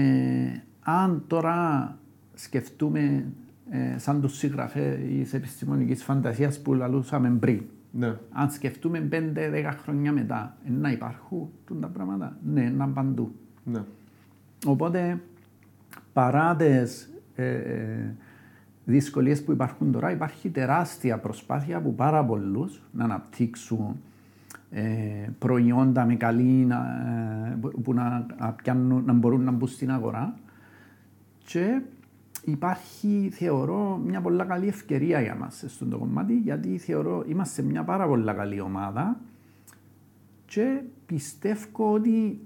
αν 0.82 1.24
τώρα 1.28 1.98
σκεφτούμε 2.34 3.26
ε, 3.70 3.98
σαν 3.98 4.22
τους 4.22 4.38
συγγραφείς 4.38 5.34
επιστημονικής 5.34 6.04
φαντασίας 6.04 6.62
που 6.62 6.74
λαλούσαμε 6.74 7.30
πριν, 7.40 7.62
Ναι. 7.92 8.16
αν 8.32 8.52
σκεφτούμε 8.52 9.08
5-10 9.12 9.74
χρόνια 9.84 10.12
μετά, 10.12 10.58
ε, 10.68 10.72
να 10.72 10.92
υπάρχουν 10.92 11.50
τα 11.80 11.88
πράγματα; 11.88 12.38
Ναι, 12.44 12.74
να 12.78 12.88
παντού. 12.88 13.36
Ναι. 13.64 13.84
Οπότε, 14.66 15.22
παρά 16.14 16.56
τις 16.56 17.10
ε, 17.36 17.46
ε, 18.86 18.92
δυσκολίες 18.92 19.44
που 19.44 19.52
υπάρχουν 19.52 19.92
τώρα, 19.92 20.12
υπάρχει 20.12 20.50
τεράστια 20.50 21.18
προσπάθεια 21.18 21.78
από 21.78 21.90
πάρα 21.92 22.26
πολλούς 22.26 22.82
να 22.92 23.04
αναπτύξουν 23.04 24.02
ε, 24.72 24.84
προϊόντα 25.40 26.06
με 26.06 26.16
καλή 26.16 26.66
να, 26.66 26.78
ε, 27.52 27.58
που- 27.62 27.82
που 27.82 27.94
να, 27.94 28.26
να 28.40 28.52
πιάνουν- 28.52 29.06
να 29.06 29.14
μπορούν 29.14 29.44
να 29.44 29.52
μπουν 29.52 29.68
στην 29.68 29.92
αγορά 29.92 30.36
και 31.46 31.82
υπάρχει, 32.46 33.30
θεωρώ, 33.34 34.02
μια 34.06 34.22
πολύ 34.22 34.46
καλή 34.46 34.68
ευκαιρία 34.68 35.22
για 35.22 35.36
μας 35.36 35.64
στον 35.68 35.90
το 35.90 35.98
κομμάτι 35.98 36.34
γιατί 36.34 36.78
θεωρώ 36.78 37.24
είμαστε 37.28 37.62
μια 37.62 37.84
πάρα 37.84 38.08
πολύ 38.08 38.34
καλή 38.34 38.60
ομάδα 38.60 39.20
και 40.46 40.82
πιστεύω 41.06 41.94
ότι 41.94 42.40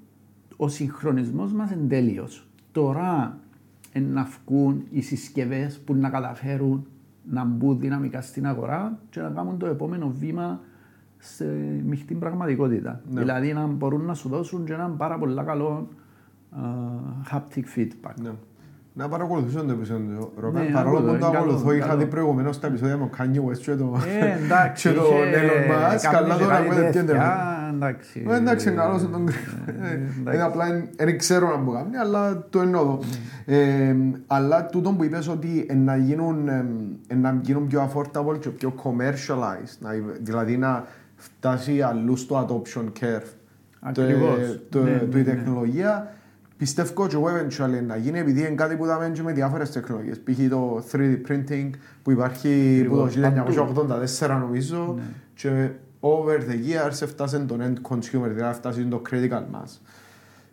ο 0.58 0.68
συγχρονισμός 0.68 1.54
μας 1.54 1.72
είναι 1.72 1.88
τέλειος. 1.88 2.48
Τώρα 2.72 3.38
εν 3.42 3.45
να 4.00 4.28
βγουν 4.46 4.84
οι 4.92 5.02
συσκευές 5.02 5.80
που 5.80 5.94
να 5.96 6.10
καταφέρουν 6.10 6.88
να 7.32 7.44
μπουν 7.44 7.80
δυναμικά 7.80 8.22
στην 8.22 8.48
αγορά 8.48 9.00
και 9.10 9.22
να 9.22 9.30
κάνουν 9.30 9.58
το 9.58 9.66
επόμενο 9.66 10.14
βήμα 10.20 10.60
σε 11.18 11.46
μειχτή 11.86 12.14
πραγματικότητα. 12.14 13.02
Ναι. 13.10 13.20
Δηλαδή 13.20 13.54
να 13.54 13.66
μπορούν 13.66 14.02
να 14.06 14.14
σου 14.14 14.30
δώσουν 14.30 14.66
και 14.66 14.74
έναν 14.74 14.98
πάρα 14.98 15.18
πολύ 15.18 15.44
καλό 15.46 15.88
α, 16.52 16.60
haptic 17.32 17.80
feedback. 17.80 18.14
Ναι. 18.22 18.32
Να 18.98 19.08
παρακολουθήσω 19.10 19.64
το 19.64 19.72
επεισόδιο 19.72 20.32
Ροκάν. 20.40 20.64
Ναι, 20.66 20.72
Παρόλο 20.72 20.98
άκου 20.98 21.06
το, 21.08 21.14
που 21.14 21.20
το 21.20 21.26
είναι 21.26 21.36
καλό, 21.36 21.46
ακολουθώ, 21.52 21.74
είχα 21.74 21.86
καλό. 21.88 22.00
δει 22.00 22.06
προηγουμένως 22.06 22.60
τα 22.60 22.68
επεισόδια 22.68 22.98
με 22.98 23.10
Kanye 23.18 23.50
West 23.52 23.58
και 23.58 23.76
το 23.76 23.98
Ε, 24.20 24.44
εντάξει, 24.44 24.90
και 24.90 24.96
το 24.96 25.02
είχε 25.04 25.16
Elon 25.32 25.72
Musk. 25.72 26.00
κάνει 26.02 26.16
Καλά 26.16 26.36
και 26.36 26.44
τώρα 26.44 26.56
κάτι 26.56 26.70
με 26.70 26.92
δεν 27.80 27.80
τέτοια, 27.80 27.90
εντάξει. 27.90 28.26
Ε, 28.30 28.36
Εντάξει, 28.36 28.72
καλώς 28.72 29.02
τον 29.12 29.28
Ε, 30.28 30.34
Είναι 30.34 30.44
απλά 30.44 30.68
εν- 30.68 30.88
δεν 30.96 31.18
ξέρω 31.18 31.50
να 31.50 31.58
μου 31.58 31.72
κάνει, 31.72 31.98
αλλά 31.98 32.46
το 32.50 32.62
εννοώ. 32.62 32.82
εδώ. 32.82 33.00
Ε, 33.46 33.96
Αλλά 34.28 34.66
τούτο 34.66 34.92
που 34.92 35.04
είπες 35.04 35.28
ότι 35.28 35.66
εν 35.70 35.84
να 35.84 35.96
γίνουν, 35.96 36.48
εμ, 36.48 36.68
εν 37.08 37.20
να 37.20 37.40
γίνουν 37.42 37.68
πιο 37.68 37.90
affordable 37.94 38.40
και 38.40 38.50
πιο 38.50 38.74
commercialized, 38.84 39.76
να- 39.80 39.90
δηλαδή 40.22 40.58
να 40.58 40.86
φτάσει 41.16 41.82
αλλού 41.82 42.16
στο 42.16 42.48
adoption 42.48 42.84
curve. 43.00 43.24
Το- 43.94 44.02
Ακριβώς. 44.02 44.60
το- 44.70 44.82
Ναι, 44.84 44.98
το- 44.98 45.06
ναι, 45.06 45.20
Η 45.20 45.24
ναι. 45.24 45.24
τεχνολογία 45.24 46.14
πιστεύω 46.58 47.08
και 47.08 47.16
εγώ 47.16 47.28
eventually 47.28 47.84
να 47.88 47.96
γίνει 47.96 48.20
επειδή 48.20 48.40
είναι 48.40 48.50
κάτι 48.50 48.76
που 48.76 48.86
θα 48.86 48.98
μένει 49.00 49.20
με 49.22 49.32
διάφορες 49.32 49.72
τεχνολογίες. 49.72 50.20
Π.χ. 50.20 50.50
το 50.50 50.84
3D 50.92 51.18
printing 51.30 51.70
που 52.04 52.12
υπάρχει 52.12 52.84
από 52.88 52.96
το 52.96 53.04
Ακριβώς, 53.04 53.16
1984 53.16 54.38
νομίζω 54.40 54.94
Ναι. 54.96 55.02
και 55.34 55.70
over 56.06 56.38
the 56.50 56.72
years 56.72 57.02
έφτασε 57.02 57.40
τον 57.40 57.60
end 57.62 57.94
consumer, 57.94 58.28
δηλαδή 58.28 58.42
έφτασε 58.50 58.84
το 58.84 59.02
critical 59.10 59.44
mass. 59.54 59.80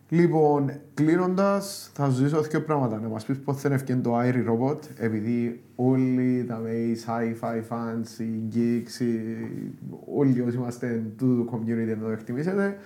Λοιπόν, 0.09 0.71
κλείνοντας, 0.93 1.91
θα 1.93 2.05
σου 2.09 2.15
ζήσω 2.15 2.41
δύο 2.41 2.61
πράγματα. 2.63 2.99
Να 2.99 3.07
μας 3.07 3.25
πεις 3.25 3.39
πώς 3.39 3.61
θα 3.61 3.73
ευκαιρία 3.73 4.01
το 4.01 4.19
Airy 4.19 4.45
Robot, 4.49 4.79
επειδή 4.97 5.61
όλοι 5.75 6.45
τα 6.47 6.61
οι 6.71 6.95
sci-fi 7.05 7.61
fans, 7.69 8.19
οι 8.19 8.41
geeks, 8.53 8.99
οι- 9.01 9.71
όλοι 10.15 10.41
όσοι 10.41 10.57
είμαστε 10.57 11.03
του 11.17 11.49
community 11.51 11.95
να 11.97 12.03
το 12.05 12.09
εκτιμήσετε. 12.09 12.77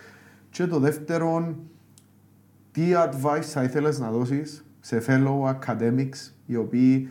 Και 0.49 0.65
το 0.67 0.79
δεύτερο, 0.79 1.55
τι 2.71 2.81
advice 2.95 3.41
θα 3.41 3.63
ήθελες 3.63 3.99
να 3.99 4.11
δώσεις 4.11 4.65
σε 4.79 5.01
fellow 5.07 5.53
academics 5.59 6.31
οι 6.45 6.55
οποίοι 6.55 7.09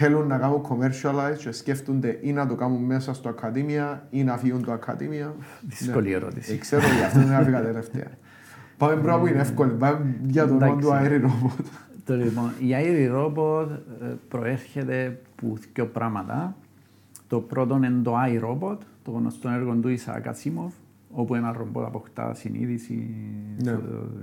θέλουν 0.00 0.26
να 0.26 0.38
κάνουν 0.38 0.62
commercialize 0.68 1.36
και 1.38 1.52
σκέφτονται 1.52 2.18
ή 2.20 2.32
να 2.32 2.46
το 2.46 2.54
κάνουν 2.54 2.82
μέσα 2.84 3.14
στο 3.14 3.28
ακαδημία 3.28 4.06
ή 4.10 4.24
να 4.24 4.36
φύγουν 4.36 4.64
το 4.64 4.72
ακαδημία. 4.72 5.34
Δύσκολη 5.60 6.12
ερώτηση. 6.12 6.52
Ε, 6.52 6.56
ξέρω 6.56 6.82
γι' 6.98 7.04
αυτό 7.04 7.18
δεν 7.18 7.32
άφηγα 7.32 7.62
τελευταία. 7.62 8.06
Πάμε 8.76 8.96
πρώτα 8.96 9.18
που 9.18 9.26
είναι 9.26 9.40
εύκολο. 9.40 9.72
Πάμε 9.72 10.14
για 10.26 10.46
τον 10.46 10.62
όνομα 10.62 10.80
του 10.80 10.88
Εντάξει. 10.88 11.20
Airy 11.22 11.26
Robot. 11.26 11.64
Το 12.04 12.14
λοιπόν, 12.16 12.50
η 12.58 12.68
Airy 12.70 13.14
Robot 13.16 13.68
ε, 14.02 14.06
προέρχεται 14.28 15.20
από 15.42 15.56
δύο 15.74 15.86
πράγματα. 15.86 16.56
Το 17.28 17.40
πρώτο 17.40 17.76
είναι 17.76 17.92
το 18.02 18.14
iRobot, 18.28 18.78
το 19.04 19.10
γνωστό 19.10 19.48
έργο 19.48 19.74
του 19.74 19.88
Ισαάκ 19.88 20.26
Ασίμοφ, 20.28 20.72
όπου 21.10 21.34
ένα 21.34 21.52
ρομπότ 21.52 21.86
αποκτά 21.86 22.34
συνείδηση 22.34 23.14
Ναι. 23.62 23.70
ε, 23.70 23.76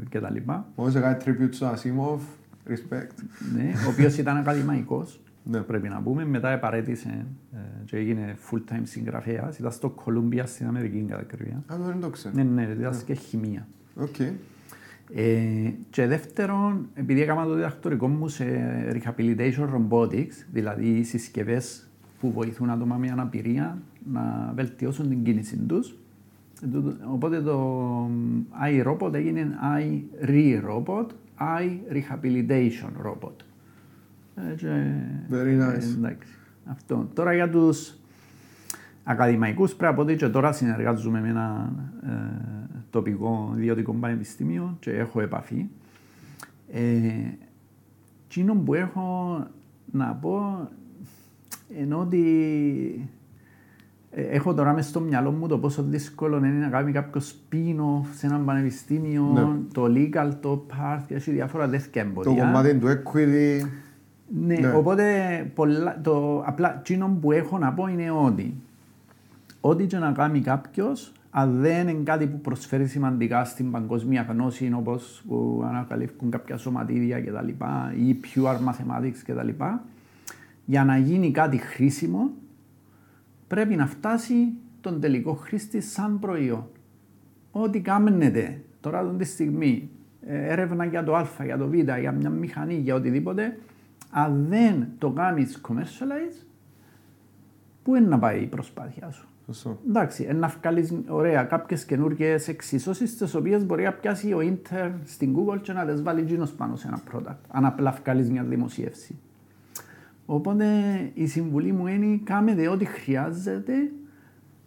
κτλ. 0.10 0.36
Μόλις 0.76 0.96
έκανε 0.96 1.18
tribute 1.26 1.50
στο 1.52 1.68
Asimov, 1.74 2.20
respect. 2.72 3.16
ναι, 3.56 3.72
ο 3.88 3.90
οποίος 3.90 4.18
ήταν 4.18 4.38
ακαδημαϊκός, 4.38 5.20
Ναι. 5.50 5.60
πρέπει 5.60 5.90
να 5.90 6.02
πούμε. 6.02 6.26
Μετά 6.26 6.50
επαρέτησε 6.50 7.26
ε, 7.54 7.58
και 7.86 7.98
έγινε 7.98 8.36
full-time 8.52 8.82
συγγραφέας. 8.84 9.60
Ήταν 9.60 9.72
στο 9.72 9.96
Columbia 10.06 10.44
στην 10.44 10.68
Αμερική, 10.68 11.06
κατά 11.08 11.22
ακρίβεια. 11.22 11.64
Α, 11.68 11.76
δεν 11.78 12.00
το 12.00 12.10
ξέρω. 12.10 12.36
Ναι, 12.36 12.44
ναι, 12.44 12.66
διδάσκε 12.66 13.14
χημεία. 13.14 13.68
Οκ. 13.96 14.20
Ε, 15.14 15.72
και 15.90 16.08
δεύτερον, 16.08 16.90
επειδή 16.94 17.22
έκανα 17.22 17.46
το 17.46 17.54
διδακτορικό 17.54 18.08
μου 18.08 18.28
σε 18.28 18.46
rehabilitation 18.92 19.68
robotics, 19.76 20.46
δηλαδή 20.52 21.04
συσκευές 21.04 21.88
που 22.20 22.32
βοηθούν 22.32 22.70
άτομα 22.70 22.96
με 22.96 23.10
αναπηρία 23.10 23.82
να 24.12 24.54
βελτιώσουν 24.56 25.10
την 25.10 25.24
κίνηση 25.24 25.58
τους. 25.58 25.96
Οπότε 27.12 27.42
το 27.42 28.10
iRobot 28.72 29.14
έγινε 29.14 29.48
iRe-Robot, 29.80 31.06
iRehabilitation 31.40 32.92
Robot. 33.06 33.47
Ε, 34.52 34.56
και- 34.56 34.94
Very 35.32 35.62
nice. 35.62 35.82
ε, 35.82 35.94
εντάξει. 35.98 36.28
Αυτό. 36.66 37.10
Τώρα 37.14 37.34
για 37.34 37.50
τους 37.50 37.94
ακαδημαϊκούς 39.04 39.74
πρέπει 39.76 39.92
να 39.92 39.98
πω 39.98 40.04
ότι 40.04 40.16
και 40.16 40.28
τώρα 40.28 40.52
συνεργάζομαι 40.52 41.22
με 41.22 41.30
ένα 41.30 41.72
ε, 42.04 42.10
τοπικό 42.90 43.54
ιδιωτικό 43.58 43.94
πανεπιστήμιο 43.94 44.78
και 44.80 44.92
έχω 44.92 45.22
επαφή. 45.22 45.66
Ε, 46.72 46.82
Εκείνο 48.30 48.54
που 48.56 48.74
έχω 48.74 49.38
να 49.92 50.06
πω 50.14 50.70
ενώ 51.80 52.00
ότι 52.00 53.10
ε, 54.12 54.22
έχω 54.22 54.54
τώρα 54.54 54.74
μες 54.74 54.86
στο 54.86 55.00
μυαλό 55.00 55.32
μου 55.32 55.48
το 55.48 55.58
πόσο 55.58 55.84
δύσκολο 55.84 56.38
είναι 56.38 56.48
να 56.48 56.68
κάνει 56.68 56.92
κάποιος 56.92 57.36
spin-off 57.36 58.06
σε 58.16 58.26
ένα 58.26 58.38
πανεπιστήμιο, 58.40 59.24
Ναι. 59.34 59.46
το 59.74 59.86
legal, 59.96 60.32
το 60.42 60.66
part 60.72 61.00
και 61.08 61.16
έχει 61.16 61.32
διάφορα 61.32 61.70
τέτοια 61.70 62.04
Το 62.04 62.08
εμποδιά. 62.10 62.44
κομμάτι 62.46 62.76
του 62.76 62.88
equity. 62.88 63.62
Ναι, 64.28 64.56
Ναι. 64.56 64.74
οπότε 64.74 65.06
πολλά, 65.56 66.00
το, 66.04 66.44
απλά 66.46 66.78
εκείνο 66.80 67.18
που 67.22 67.32
έχω 67.32 67.58
να 67.58 67.74
πω 67.74 67.88
είναι 67.88 68.12
ότι 68.12 68.54
ό,τι 69.62 69.86
και 69.86 69.98
να 69.98 70.12
κάνει 70.12 70.42
κάποιος, 70.42 71.12
αν 71.32 71.60
δεν 71.60 71.88
είναι 71.88 72.04
κάτι 72.04 72.28
που 72.28 72.42
προσφέρει 72.42 72.88
σημαντικά 72.88 73.44
στην 73.46 73.72
παγκοσμία 73.72 74.26
γνώση, 74.30 74.72
όπως 74.76 75.24
που 75.28 75.64
ανακαλύπτουν 75.68 76.30
κάποια 76.30 76.58
σωματίδια 76.58 77.22
κτλ. 77.22 77.48
ή 78.08 78.20
pure 78.24 78.58
mathematics 78.58 79.18
κτλ. 79.26 79.64
Για 80.66 80.84
να 80.86 80.98
γίνει 80.98 81.32
κάτι 81.32 81.58
χρήσιμο, 81.58 82.30
πρέπει 83.48 83.76
να 83.76 83.88
φτάσει 83.88 84.36
τον 84.82 85.00
τελικό 85.00 85.34
χρήστη 85.34 85.82
σαν 85.82 86.20
προϊόν. 86.20 86.68
Ό,τι 87.52 87.80
κάνετε 87.80 88.62
τώρα 88.82 89.00
αυτή 89.00 89.16
τη 89.18 89.26
στιγμή, 89.26 89.90
ε, 90.28 90.52
έρευνα 90.52 90.86
για 90.86 91.04
το 91.04 91.16
α, 91.16 91.26
για 91.44 91.58
το 91.58 91.68
β, 91.68 91.74
για 91.74 92.12
μια 92.12 92.30
μηχανή, 92.30 92.74
για 92.74 92.96
οτιδήποτε, 92.96 93.58
αν 94.10 94.46
δεν 94.50 94.88
το 94.98 95.10
κάνεις 95.10 95.62
commercialize, 95.68 96.46
πού 97.84 97.96
είναι 97.96 98.08
να 98.08 98.20
πάει 98.20 98.42
η 98.42 98.46
προσπάθεια 98.46 99.12
σου; 99.12 99.28
Σωστό. 99.46 99.80
Εντάξει, 99.88 100.26
ε, 100.30 100.34
να 100.34 100.48
βγάλεις 100.48 100.94
ωραία 101.08 101.44
κάποιες 101.44 101.86
καινούργιες 101.86 102.48
εξισώσεις 102.48 103.18
τις 103.18 103.36
οποίες 103.36 103.66
μπορεί 103.66 103.84
να 103.84 103.92
πιάσει 103.92 104.34
ο 104.34 104.40
intern 104.40 104.92
στην 105.06 105.36
Google 105.36 105.60
και 105.62 105.74
να 105.74 105.86
τις 105.86 106.02
βάλει 106.02 106.22
εκείνος 106.22 106.52
πάνω 106.52 106.76
σε 106.76 106.88
ένα 106.88 107.00
product, 107.12 107.38
αν 107.48 107.66
απλά 107.66 107.92
βγάλεις 107.92 108.30
μια 108.30 108.44
δημοσίευση. 108.44 109.20
Οπότε 110.26 110.66
η 111.14 111.28
συμβουλή 111.28 111.72
μου 111.72 111.88
είναι 111.88 112.20
κάνετε 112.24 112.68
ό,τι 112.68 112.86
χρειάζεται 112.86 113.74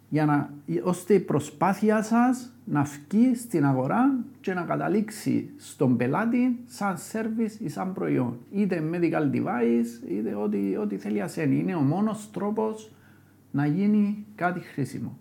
για 0.09 0.25
να, 0.25 0.53
ώστε 0.83 1.13
η 1.13 1.19
προσπάθεια 1.19 2.03
σας 2.03 2.53
να 2.71 2.83
βγει 2.83 3.35
στην 3.35 3.65
αγορά 3.65 4.23
και 4.41 4.53
να 4.53 4.61
καταλήξει 4.61 5.49
στον 5.57 5.97
πελάτη 5.97 6.59
σαν 6.65 6.95
service 7.11 7.59
ή 7.59 7.69
σαν 7.69 7.93
προϊόν. 7.93 8.37
Είτε 8.51 8.83
medical 8.91 9.35
device, 9.35 10.09
είτε 10.09 10.35
ό,τι, 10.35 10.77
ό,τι 10.77 10.97
θέλει 10.97 11.21
ασένει. 11.21 11.59
Είναι 11.59 11.75
ο 11.75 11.79
μόνος 11.79 12.29
τρόπος 12.31 12.91
να 13.51 13.65
γίνει 13.65 14.25
κάτι 14.35 14.59
χρήσιμο. 14.59 15.17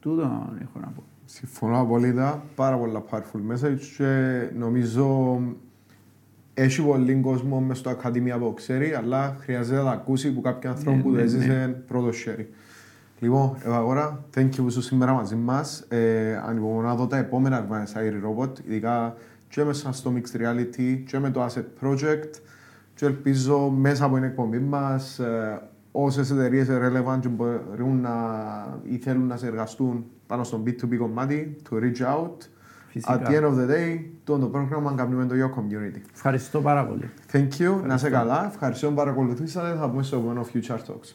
Τούτο 0.00 0.22
έχω 0.62 0.78
να 0.80 0.86
πω. 0.86 1.02
Συμφωνώ 1.24 1.80
απόλυτα. 1.80 2.42
Πάρα 2.54 2.78
πολλά 2.78 3.04
powerful 3.10 3.52
message 3.52 3.80
και 3.96 4.42
νομίζω 4.58 5.38
έχει 6.54 6.82
πολύ 6.82 7.14
κόσμο 7.14 7.60
μες 7.60 7.78
στο 7.78 7.90
Ακαδημία 7.90 8.38
που 8.38 8.54
ξέρει, 8.54 8.94
αλλά 8.94 9.36
χρειάζεται 9.40 9.76
να 9.76 9.84
τα 9.84 9.90
ακούσει 9.90 10.28
από 10.28 10.40
κάποιον 10.40 10.72
άνθρωπο 10.72 10.96
Ναι, 10.96 11.02
που 11.02 11.10
το 11.10 11.16
ναι, 11.16 11.22
έζησε 11.22 11.82
πρώτο 11.86 12.12
χέρι. 12.12 12.48
Λοιπόν, 13.22 13.56
Ευαγόρα, 13.64 14.24
thank 14.34 14.48
you 14.48 14.56
που 14.56 14.66
είσαι 14.66 14.82
σήμερα 14.82 15.12
μαζί 15.12 15.34
μας. 15.34 15.84
Ε, 15.88 16.36
ανυπομονώ 16.46 16.88
να 16.88 16.94
δω 16.94 17.06
τα 17.06 17.16
επόμενα 17.16 17.66
Advanced 17.66 17.98
Air 17.98 18.12
Robot, 18.12 18.58
ειδικά 18.66 19.14
και 19.48 19.64
μέσα 19.64 19.92
στο 19.92 20.12
Mixed 20.14 20.40
Reality 20.40 21.02
και 21.06 21.18
με 21.18 21.30
το 21.30 21.46
Asset 21.46 21.86
Project 21.86 22.30
και 22.94 23.06
ελπίζω 23.06 23.68
μέσα 23.68 24.04
από 24.04 24.14
την 24.14 24.24
εκπομπή 24.24 24.58
μας 24.58 25.18
ε, 25.18 25.62
όσες 25.92 26.30
εταιρείες 26.30 26.68
relevant 26.70 27.18
και 27.20 27.28
μπορούν 27.28 28.00
να 28.00 28.14
ή 28.82 28.96
θέλουν 28.96 29.26
να 29.26 29.36
σε 29.36 29.46
εργαστούν 29.46 30.04
πάνω 30.26 30.44
στο 30.44 30.62
B2B 30.66 30.96
κομμάτι, 30.98 31.56
to 31.70 31.74
reach 31.74 32.14
out. 32.14 32.36
Φυσικά. 32.88 33.20
At 33.22 33.28
the 33.28 33.32
end 33.32 33.44
of 33.44 33.54
the 33.54 33.70
day, 33.70 34.04
το, 34.24 34.38
το 34.38 34.46
πρόγραμμα 34.46 34.94
κάνουμε 34.96 35.26
το 35.26 35.34
your 35.34 35.58
community. 35.58 36.00
Ευχαριστώ 36.14 36.60
πάρα 36.60 36.86
πολύ. 36.86 37.10
Thank 37.32 37.48
you, 37.58 37.82
να 37.86 37.94
είσαι 37.94 38.10
καλά. 38.10 38.46
Ευχαριστώ 38.46 38.88
που 38.88 38.94
παρακολουθήσατε. 38.94 39.78
Θα 39.78 39.90
πούμε 39.90 40.02
στο 40.02 40.16
επόμενο 40.16 40.46
Future 40.52 40.76
Talks. 40.76 41.14